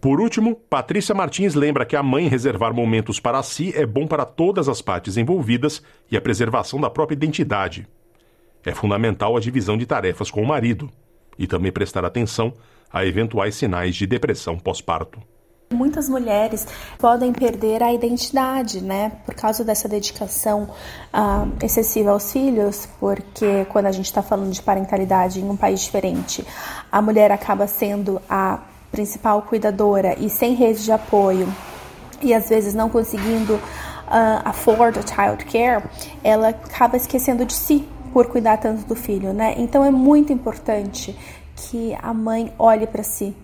[0.01, 4.25] Por último, Patrícia Martins lembra que a mãe reservar momentos para si é bom para
[4.25, 7.88] todas as partes envolvidas e a preservação da própria identidade.
[8.64, 10.88] É fundamental a divisão de tarefas com o marido
[11.37, 12.53] e também prestar atenção
[12.92, 15.20] a eventuais sinais de depressão pós-parto.
[15.70, 16.66] Muitas mulheres
[16.98, 20.70] podem perder a identidade, né, por causa dessa dedicação
[21.12, 25.81] uh, excessiva aos filhos, porque quando a gente está falando de parentalidade em um país
[25.81, 26.42] diferente,
[26.90, 28.60] a mulher acaba sendo a
[28.90, 31.46] principal cuidadora e sem rede de apoio,
[32.23, 35.85] e às vezes não conseguindo uh, afford a child care,
[36.25, 39.54] ela acaba esquecendo de si por cuidar tanto do filho, né?
[39.58, 41.15] Então é muito importante
[41.59, 43.35] que a mãe olhe para si,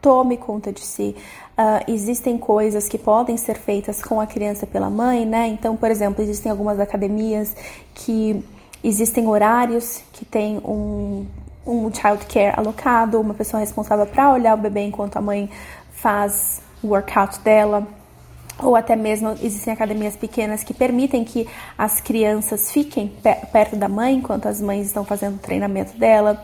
[0.00, 1.16] tome conta de si.
[1.58, 5.48] Uh, existem coisas que podem ser feitas com a criança pela mãe, né?
[5.48, 7.54] Então, por exemplo, existem algumas academias
[7.94, 8.44] que
[8.82, 11.26] existem horários que tem um,
[11.66, 15.48] um child care alocado, uma pessoa responsável para olhar o bebê enquanto a mãe
[15.92, 17.86] faz o workout dela.
[18.62, 21.48] ou até mesmo existem academias pequenas que permitem que
[21.78, 23.12] as crianças fiquem
[23.52, 26.40] perto da mãe enquanto as mães estão fazendo o treinamento dela.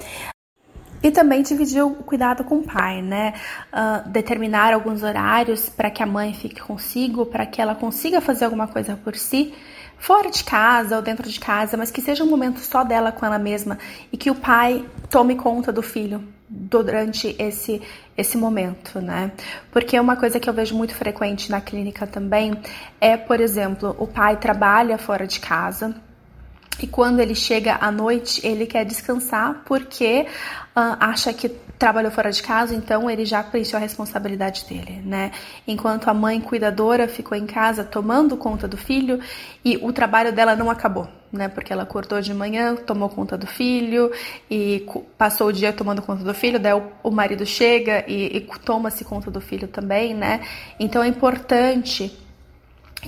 [1.03, 3.34] E também dividir o cuidado com o pai, né?
[3.72, 8.44] Uh, determinar alguns horários para que a mãe fique consigo, para que ela consiga fazer
[8.44, 9.55] alguma coisa por si,
[9.98, 13.24] fora de casa ou dentro de casa, mas que seja um momento só dela com
[13.24, 13.78] ela mesma
[14.12, 17.80] e que o pai tome conta do filho durante esse
[18.16, 19.32] esse momento, né?
[19.70, 22.55] Porque uma coisa que eu vejo muito frequente na clínica também
[23.01, 25.94] é, por exemplo, o pai trabalha fora de casa,
[26.81, 30.26] e quando ele chega à noite, ele quer descansar porque
[30.74, 35.33] uh, acha que trabalhou fora de casa, então ele já preencheu a responsabilidade dele, né?
[35.66, 39.18] Enquanto a mãe cuidadora ficou em casa tomando conta do filho
[39.64, 41.49] e o trabalho dela não acabou, né?
[41.49, 44.12] Porque ela acordou de manhã, tomou conta do filho
[44.51, 48.41] e passou o dia tomando conta do filho, daí o, o marido chega e, e
[48.62, 50.43] toma-se conta do filho também, né?
[50.78, 52.14] Então é importante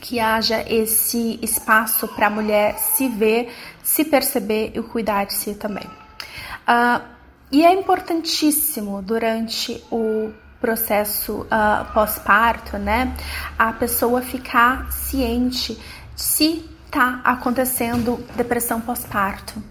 [0.01, 5.55] que haja esse espaço para a mulher se ver, se perceber e cuidar de si
[5.55, 5.87] também.
[5.87, 7.03] Uh,
[7.51, 13.15] e é importantíssimo durante o processo uh, pós-parto, né,
[13.59, 15.79] a pessoa ficar ciente
[16.17, 19.63] se está acontecendo depressão pós-parto.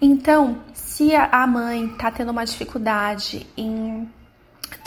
[0.00, 4.08] Então, se a mãe está tendo uma dificuldade em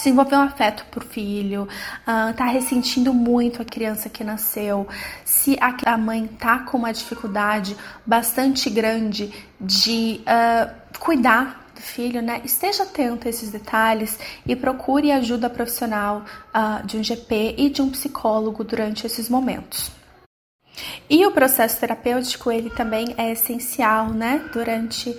[0.01, 4.87] desenvolver um afeto por filho, uh, tá ressentindo muito a criança que nasceu,
[5.23, 7.75] se a, mãe tá com uma dificuldade
[8.05, 12.41] bastante grande de uh, cuidar do filho, né?
[12.43, 16.23] Esteja atento a esses detalhes e procure ajuda profissional
[16.53, 19.91] uh, de um GP e de um psicólogo durante esses momentos.
[21.09, 24.49] E o processo terapêutico ele também é essencial, né?
[24.53, 25.15] Durante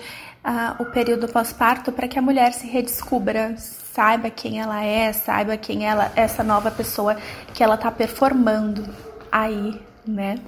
[0.77, 3.55] o período pós-parto para que a mulher se redescubra,
[3.93, 7.15] saiba quem ela é, saiba quem ela, essa nova pessoa
[7.53, 8.83] que ela está performando
[9.31, 10.39] aí, né?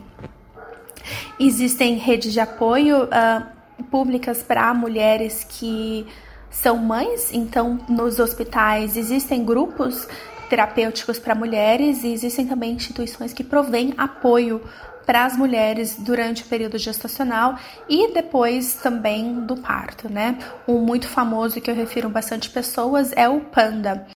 [1.39, 6.07] Existem redes de apoio uh, públicas para mulheres que
[6.49, 10.07] são mães, então nos hospitais existem grupos
[10.49, 14.61] terapêuticos para mulheres e existem também instituições que provêm apoio
[15.05, 20.37] para as mulheres durante o período gestacional e depois também do parto, né?
[20.67, 24.07] Um muito famoso que eu refiro bastante pessoas é o PANDA.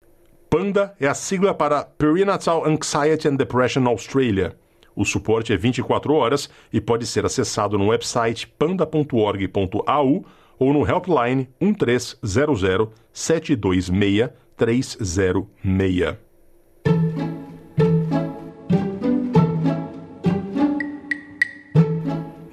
[0.49, 4.57] PANDA é a sigla para Perinatal Anxiety and Depression Australia.
[4.95, 10.25] O suporte é 24 horas e pode ser acessado no website panda.org.au
[10.57, 16.28] ou no helpline 1300 726 306.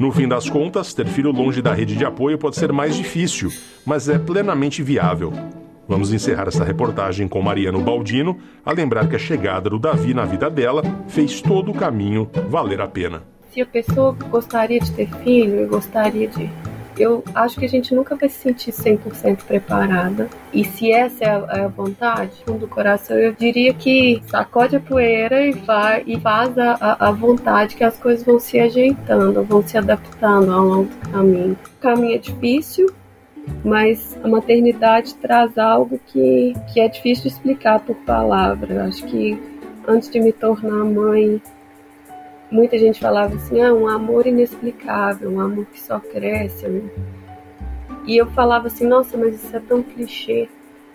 [0.07, 3.51] No fim das contas, ter filho longe da rede de apoio pode ser mais difícil,
[3.85, 5.33] mas é plenamente viável.
[5.89, 10.25] Vamos encerrar essa reportagem com Mariano Baldino a lembrar que a chegada do Davi na
[10.25, 13.25] vida dela fez todo o caminho valer a pena.
[13.51, 16.49] Se a pessoa gostaria de ter filho e gostaria de
[16.99, 20.29] eu acho que a gente nunca vai se sentir 100% preparada.
[20.53, 24.81] E se essa é a, é a vontade do coração, eu diria que sacode a
[24.81, 29.63] poeira e, vai, e faz a, a, vontade que as coisas vão se ajeitando, vão
[29.63, 31.59] se adaptando ao longo do caminho.
[31.79, 32.87] O caminho é difícil,
[33.65, 38.85] mas a maternidade traz algo que, que é difícil de explicar por palavra.
[38.85, 39.39] Acho que
[39.87, 41.41] antes de me tornar mãe,
[42.51, 46.67] muita gente falava assim, ah, um amor inexplicável, um amor que só cresce.
[48.07, 50.49] E eu falava assim, nossa, mas isso é tão clichê.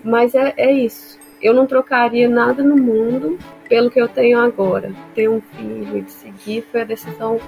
[0.03, 1.19] Mas é, é isso.
[1.41, 3.37] Eu não trocaria nada no mundo
[3.67, 4.93] pelo que eu tenho agora.
[5.15, 7.39] Ter um filho e seguir foi a decisão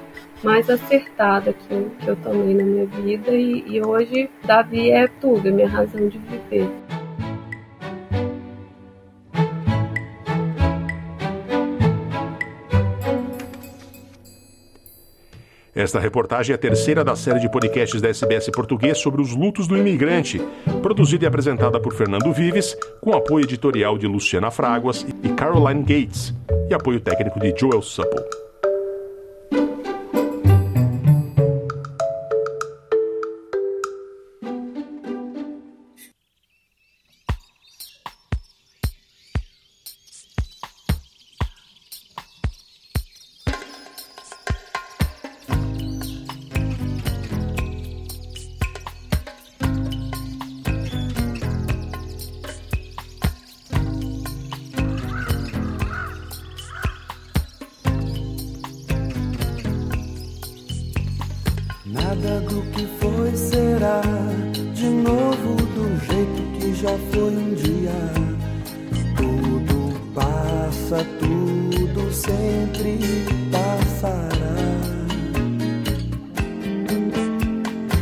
[0.43, 3.31] mais acertada que eu, que eu tomei na minha vida.
[3.31, 6.69] E, e hoje, Davi é tudo, é minha razão de viver.
[15.76, 19.65] Esta reportagem é a terceira da série de podcasts da SBS Português sobre os lutos
[19.65, 20.39] do imigrante,
[20.84, 26.32] produzida e apresentada por Fernando Vives, com apoio editorial de Luciana Fraguas e Caroline Gates,
[26.69, 28.42] e apoio técnico de Joel Supple.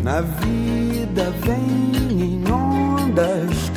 [0.03, 3.70] Na vida vem em ondas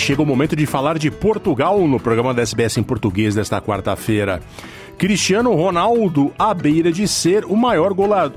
[0.00, 4.40] chega o momento de falar de Portugal no programa da SBS em português desta quarta-feira.
[4.96, 7.92] Cristiano Ronaldo à beira de ser o maior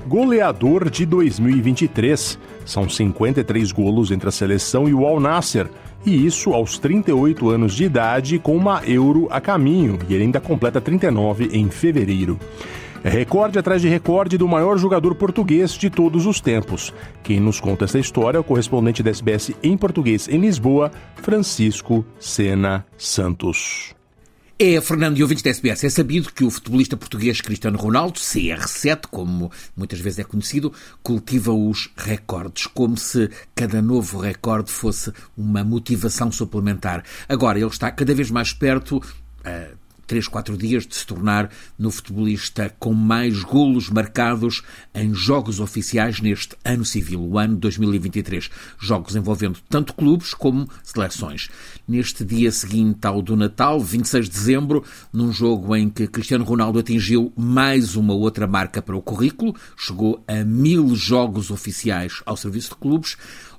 [0.06, 2.38] goleador de 2023.
[2.66, 5.68] São 53 golos entre a seleção e o Al Nasser.
[6.04, 9.98] E isso aos 38 anos de idade, com uma Euro a caminho.
[10.06, 12.38] E ele ainda completa 39 em fevereiro.
[13.04, 16.90] É recorde atrás de recorde do maior jogador português de todos os tempos.
[17.22, 22.02] Quem nos conta essa história é o correspondente da SBS em português em Lisboa, Francisco
[22.18, 23.94] Sena Santos.
[24.58, 29.02] É, Fernando e ouvintes da SBS, é sabido que o futebolista português Cristiano Ronaldo, CR7,
[29.10, 35.62] como muitas vezes é conhecido, cultiva os recordes, como se cada novo recorde fosse uma
[35.62, 37.04] motivação suplementar.
[37.28, 39.02] Agora, ele está cada vez mais perto,
[39.44, 44.62] a três, quatro dias, de se tornar no futebolista com mais golos marcados
[44.94, 48.50] em jogos oficiais neste ano civil, o ano 2023.
[48.78, 51.48] Jogos envolvendo tanto clubes como seleções.
[51.86, 56.78] Neste dia seguinte ao do Natal, 26 de dezembro, num jogo em que Cristiano Ronaldo
[56.78, 62.70] atingiu mais uma outra marca para o currículo, chegou a mil jogos oficiais ao serviço
[62.70, 63.16] de clubes.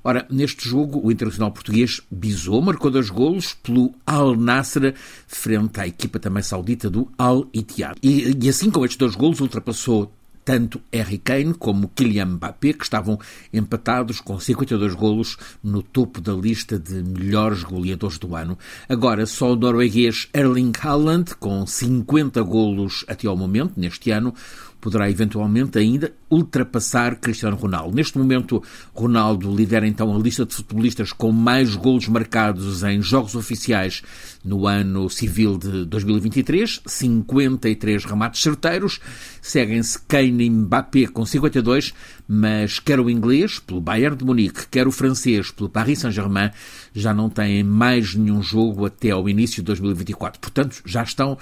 [0.07, 4.93] Ora, neste jogo, o internacional português bisou, marcou dois golos pelo Al Nassr,
[5.25, 7.97] frente à equipa também saudita do Al Ittihad.
[8.03, 10.13] E, e assim, com estes dois golos, ultrapassou
[10.45, 13.19] tanto Harry Kane como Kylian Mbappé, que estavam
[13.51, 18.55] empatados com 52 golos no topo da lista de melhores goleadores do ano.
[18.87, 24.35] Agora, só o norueguês Erling Haaland, com 50 golos até ao momento, neste ano,
[24.79, 27.95] poderá eventualmente ainda ultrapassar Cristiano Ronaldo.
[27.95, 28.61] Neste momento,
[28.93, 34.03] Ronaldo lidera então a lista de futebolistas com mais golos marcados em jogos oficiais
[34.43, 38.99] no ano civil de 2023, 53 remates certeiros.
[39.41, 41.93] Seguem-se Kane e Mbappé com 52,
[42.27, 46.51] mas quer o inglês, pelo Bayern de Munique, quer o francês, pelo Paris Saint-Germain,
[46.93, 50.39] já não têm mais nenhum jogo até ao início de 2024.
[50.39, 51.37] Portanto, já estão uh,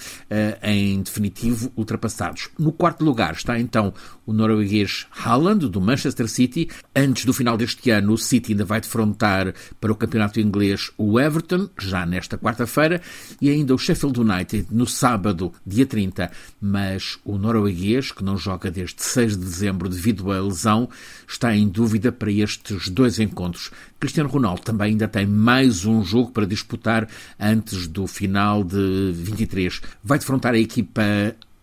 [0.61, 2.49] em definitivo ultrapassados.
[2.57, 3.93] No quarto lugar está então
[4.25, 6.69] o norueguês Haaland, do Manchester City.
[6.95, 11.19] Antes do final deste ano, o City ainda vai defrontar para o campeonato inglês o
[11.19, 13.01] Everton, já nesta quarta-feira,
[13.41, 16.31] e ainda o Sheffield United no sábado, dia 30.
[16.61, 20.89] Mas o norueguês, que não joga desde 6 de dezembro devido à lesão,
[21.27, 23.71] está em dúvida para estes dois encontros.
[23.99, 27.07] Cristiano Ronaldo também ainda tem mais um jogo para disputar
[27.39, 29.81] antes do final de 23.
[30.03, 31.01] Vai defrontar a equipa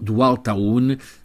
[0.01, 0.41] do Al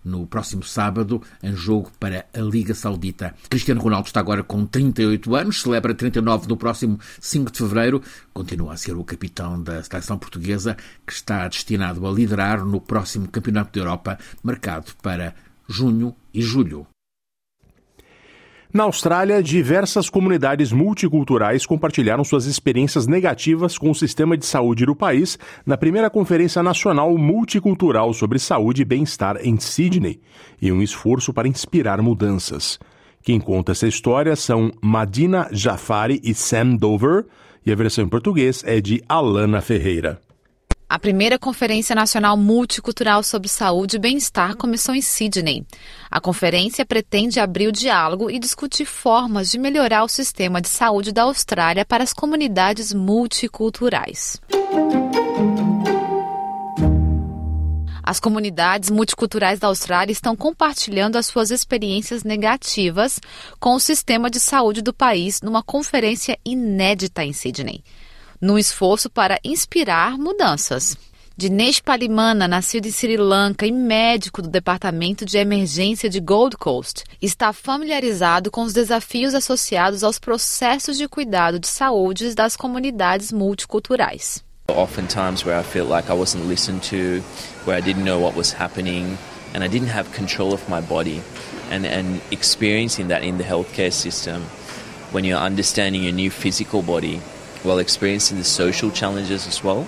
[0.03, 3.33] no próximo sábado, em jogo para a Liga Saudita.
[3.49, 8.01] Cristiano Ronaldo está agora com 38 anos, celebra 39 no próximo 5 de fevereiro,
[8.33, 13.27] continua a ser o capitão da seleção portuguesa, que está destinado a liderar no próximo
[13.27, 15.33] Campeonato da Europa, marcado para
[15.67, 16.87] junho e julho.
[18.75, 24.93] Na Austrália, diversas comunidades multiculturais compartilharam suas experiências negativas com o sistema de saúde do
[24.93, 30.19] país na primeira Conferência Nacional Multicultural sobre Saúde e Bem-Estar em Sydney,
[30.61, 32.77] em um esforço para inspirar mudanças.
[33.23, 37.27] Quem conta essa história são Madina Jafari e Sam Dover,
[37.65, 40.19] e a versão em português é de Alana Ferreira.
[40.87, 45.65] A primeira Conferência Nacional Multicultural sobre Saúde e Bem-Estar começou em Sydney.
[46.11, 51.11] A conferência pretende abrir o diálogo e discutir formas de melhorar o sistema de saúde
[51.11, 54.39] da Austrália para as comunidades multiculturais.
[58.03, 63.19] As comunidades multiculturais da Austrália estão compartilhando as suas experiências negativas
[63.59, 67.83] com o sistema de saúde do país numa conferência inédita em Sydney
[68.45, 70.95] num esforço para inspirar mudanças.
[71.35, 77.03] Dinesh Palimana, nascido em Sri Lanka e médico do Departamento de Emergência de Gold Coast,
[77.21, 84.43] está familiarizado com os desafios associados aos processos de cuidado de saúde das comunidades multiculturais.
[84.69, 87.21] Oftentimes where I felt like I wasn't listened to,
[87.65, 89.17] where I didn't know what was happening
[89.53, 91.19] and I didn't have control of my body
[91.71, 94.43] and and experiencing that in the healthcare system
[95.11, 97.19] when you're understanding your new physical body
[97.65, 99.85] while experiencing the social challenges as well,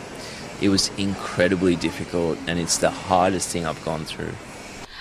[0.61, 4.33] it was incredibly difficult and it's the hardest thing I've gone through.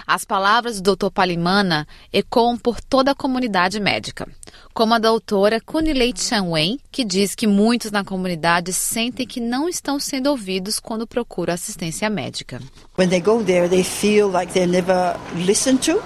[0.09, 1.11] As palavras do Dr.
[1.11, 4.29] Palimana ecoam por toda a comunidade médica,
[4.73, 9.99] como a doutora Kunilei Chanwen, que diz que muitos na comunidade sentem que não estão
[9.99, 12.61] sendo ouvidos quando procuram assistência médica.
[12.97, 16.01] When they go there, they feel like they're never listened to.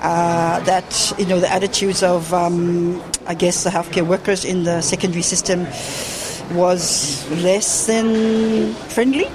[0.00, 4.80] Uh, that you know the attitudes of um, I guess the healthcare workers in the
[4.80, 5.66] secondary system
[6.54, 9.26] was less than friendly.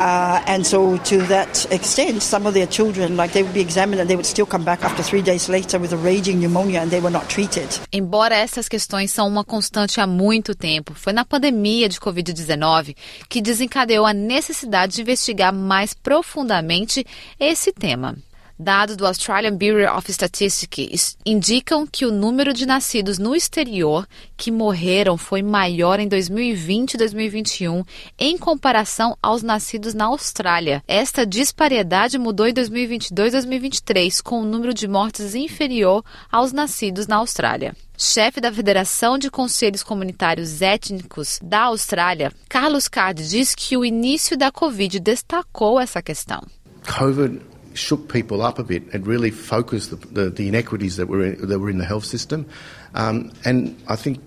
[0.00, 4.00] Uh, and so, to that extent, some of their children, like they would be examined
[4.00, 6.90] and they would still come back after three days later with a raging pneumonia and
[6.90, 7.68] they were not treated.
[7.92, 12.96] Embora essas questões são uma constante há muito tempo, foi na pandemia de Covid-19
[13.28, 17.04] que desencadeou a necessidade de investigar mais profundamente
[17.38, 18.16] esse tema.
[18.62, 24.06] Dados do Australian Bureau of Statistics indicam que o número de nascidos no exterior
[24.36, 27.82] que morreram foi maior em 2020 e 2021
[28.18, 30.84] em comparação aos nascidos na Austrália.
[30.86, 37.06] Esta disparidade mudou em 2022 e 2023, com o número de mortes inferior aos nascidos
[37.06, 37.74] na Austrália.
[37.96, 44.36] Chefe da Federação de Conselhos Comunitários Étnicos da Austrália, Carlos Card diz que o início
[44.36, 46.42] da Covid destacou essa questão.
[46.86, 48.82] COVID shook people up a bit.
[48.92, 52.04] It really focused the, the, the inequities that were in, that were in the health
[52.04, 52.46] system,
[52.94, 54.20] um, and I think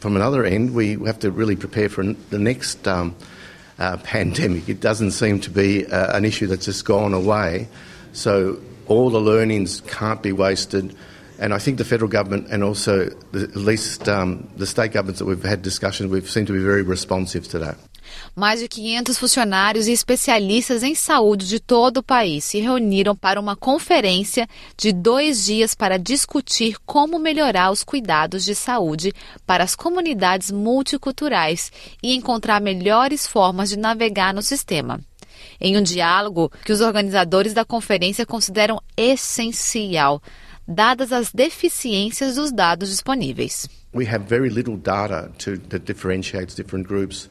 [0.00, 3.16] from another end we have to really prepare for the next um,
[3.78, 4.68] uh, pandemic.
[4.68, 7.68] It doesn't seem to be uh, an issue that's just gone away,
[8.12, 10.94] so all the learnings can't be wasted.
[11.40, 15.20] And I think the federal government and also the, at least um, the state governments
[15.20, 17.78] that we've had discussions with seem to be very responsive to that.
[18.34, 23.40] Mais de 500 funcionários e especialistas em saúde de todo o país se reuniram para
[23.40, 29.12] uma conferência de dois dias para discutir como melhorar os cuidados de saúde
[29.46, 35.00] para as comunidades multiculturais e encontrar melhores formas de navegar no sistema.
[35.60, 40.22] Em um diálogo que os organizadores da conferência consideram essencial,
[40.66, 43.68] dadas as deficiências dos dados disponíveis.
[43.94, 47.30] We have very little data to, that differentiates different groups.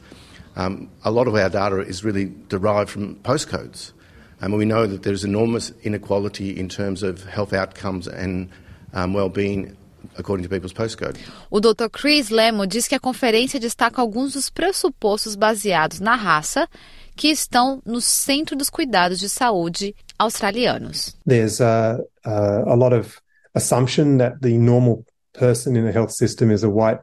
[0.57, 3.93] Um, a lot of our data is really derived from postcodes.
[4.41, 8.49] And we know that there's enormous inequality in terms of health outcomes and
[8.93, 9.77] um, well-being
[10.17, 11.17] according to people's postcode.
[11.51, 11.89] O Dr.
[11.89, 16.67] Chris Lemo diz que a conferência destaca alguns dos pressupostos baseados na raça
[17.15, 21.15] que estão no centro dos cuidados de saúde australianos.
[21.25, 23.19] There's uh, uh, a lot of
[23.55, 25.03] assumption that the normal
[25.33, 26.99] person in the health system is a white,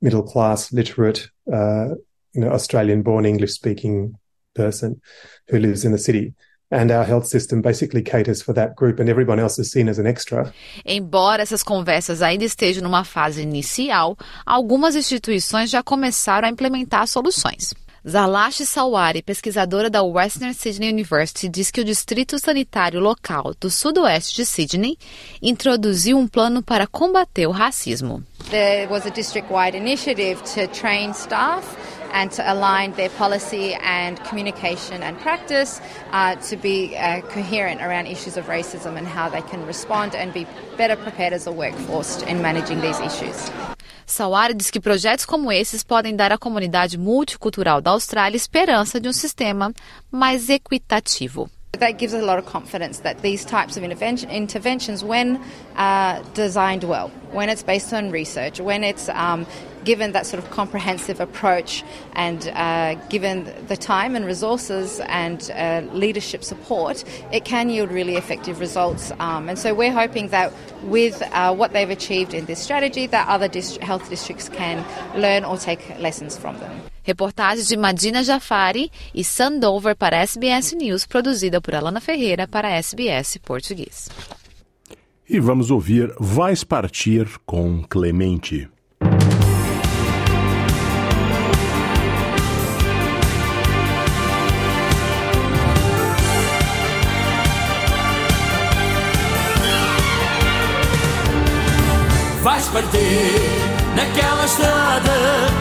[0.00, 1.94] middle class, literate, uh,
[2.36, 4.12] you know, Australian born English speaking
[4.54, 5.00] person
[5.48, 6.34] who lives in the city.
[6.68, 10.00] And our health system basically caters for that group, and everyone else is seen as
[10.00, 10.52] an extra.
[10.84, 17.72] Embora essas conversas ainda estejam numa fase inicial, algumas instituições já começaram a implementar soluções.
[18.08, 24.36] Zalash Sawari, pesquisadora da Western Sydney University, diz que o Distrito Sanitário Local do Sudoeste
[24.36, 24.96] de Sydney
[25.42, 28.24] introduziu um plano para combater o racismo.
[28.50, 31.64] There was a district-wide initiative to train staff
[32.16, 38.06] and to align their policy and communication and practice uh, to be uh, coherent around
[38.06, 40.46] issues of racism and how they can respond and be
[40.78, 43.36] better prepared as a workforce in managing these issues.
[44.06, 49.08] Sawari diz que projetos como esses podem dar à comunidade multicultural da Austrália esperança de
[49.08, 49.74] um sistema
[50.10, 51.50] mais equitativo.
[51.78, 55.38] That gives us a lot of confidence that these types of intervention, interventions, when
[55.76, 59.44] uh, designed well, when it's based on research, when it's um,
[59.86, 61.82] given that sort of comprehensive approach
[62.14, 68.16] and uh, given the time and resources and uh, leadership support, it can yield really
[68.16, 69.12] effective results.
[69.18, 73.28] Um, and so we're hoping that with uh, what they've achieved in this strategy, that
[73.28, 74.84] other dist health districts can
[75.14, 76.72] learn or take lessons from them.
[77.06, 83.38] Reportagem de Madina Jafari e Sandover para SBS News, produzida por Alana Ferreira para SBS
[83.38, 84.08] Português.
[85.28, 88.68] E vamos ouvir Vais Partir com Clemente.
[102.76, 103.40] Partir
[103.94, 105.12] naquela estrada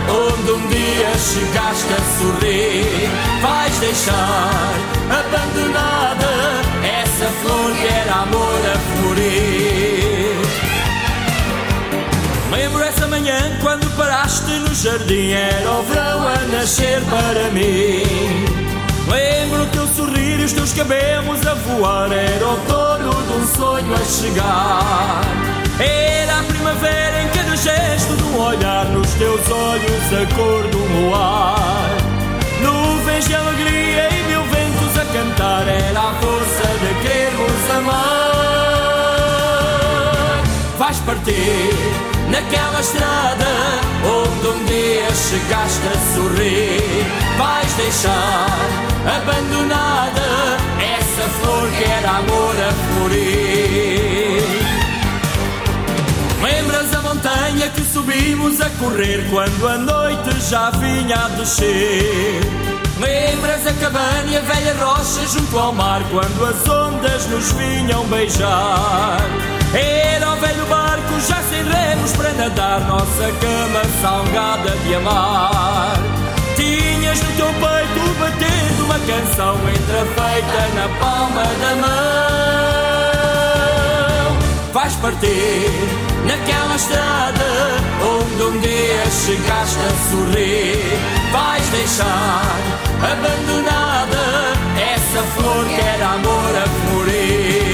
[0.10, 3.10] onde um dia chegaste a sorrir.
[3.42, 4.74] Vais deixar
[5.10, 6.28] abandonada
[6.84, 10.36] essa flor que era amor a florir.
[12.52, 18.04] Lembro essa manhã quando paraste no jardim, era o verão a nascer para mim.
[19.10, 23.48] Lembro o teu sorrir e os teus cabelos a voar, era o outono de um
[23.56, 25.65] sonho a chegar.
[25.80, 31.90] Era a primavera em cada gesto um olhar, nos teus olhos a cor do luar.
[32.62, 38.06] Nuvens de alegria e mil ventos a cantar, era a força de querermos amar.
[40.78, 41.74] Vais partir
[42.30, 43.46] naquela estrada
[44.06, 47.06] onde um dia chegaste a sorrir.
[47.38, 48.48] Vais deixar
[49.18, 54.65] abandonada essa flor que era amor a florir.
[57.26, 62.40] Montanha que subimos a correr quando a noite já vinha a descer?
[63.00, 68.06] Lembras a cabana e a velha rocha junto ao mar quando as ondas nos vinham
[68.10, 69.18] beijar?
[69.74, 75.96] Era o velho barco já sem remos para nadar, nossa cama salgada de amar.
[76.56, 81.96] Tinhas no teu peito batendo uma canção entrefeita na palma da mão.
[84.72, 87.46] Vais partir naquela estrada
[88.02, 91.00] onde um dia chegaste a sorrir.
[91.32, 92.58] Vais deixar
[93.02, 97.66] abandonada essa flor que era amor a florir.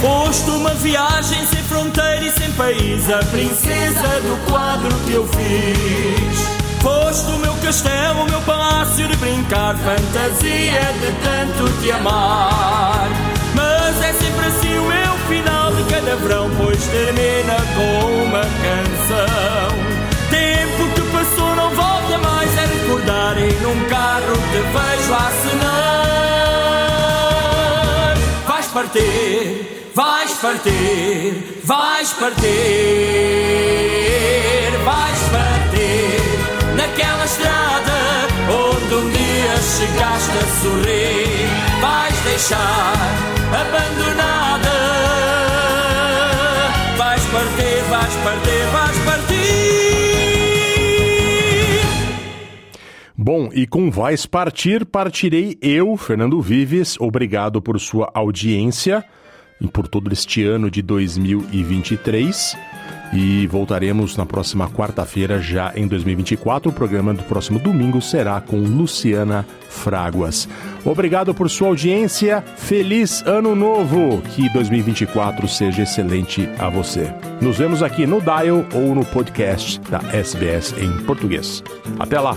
[0.00, 6.55] Foste uma viagem sem fronteira e sem país, a princesa do quadro que eu fiz.
[6.86, 13.08] Foste o meu castelo, o meu palácio de brincar, fantasia de tanto te amar.
[13.56, 19.74] Mas é sempre assim o meu final de cada verão, pois termina com uma canção.
[20.30, 25.66] Tempo que passou não volta mais a recordar, e num carro te vejo a acenar.
[28.46, 32.46] Vais partir, vais partir, vais partir,
[34.84, 35.15] vais
[40.62, 41.48] sorrir.
[41.80, 42.94] Vais deixar
[43.62, 44.76] abandonada.
[46.96, 49.26] Vais partir, vais partir, vais partir.
[53.18, 56.96] Bom, e com Vais Partir, partirei eu, Fernando Vives.
[57.00, 59.04] Obrigado por sua audiência
[59.60, 62.56] e por todo este ano de 2023.
[63.12, 66.70] E voltaremos na próxima quarta-feira, já em 2024.
[66.70, 70.48] O programa do próximo domingo será com Luciana Fraguas.
[70.84, 72.42] Obrigado por sua audiência.
[72.56, 74.20] Feliz Ano Novo!
[74.34, 77.12] Que 2024 seja excelente a você.
[77.40, 81.62] Nos vemos aqui no Dial ou no podcast da SBS em português.
[81.98, 82.36] Até lá!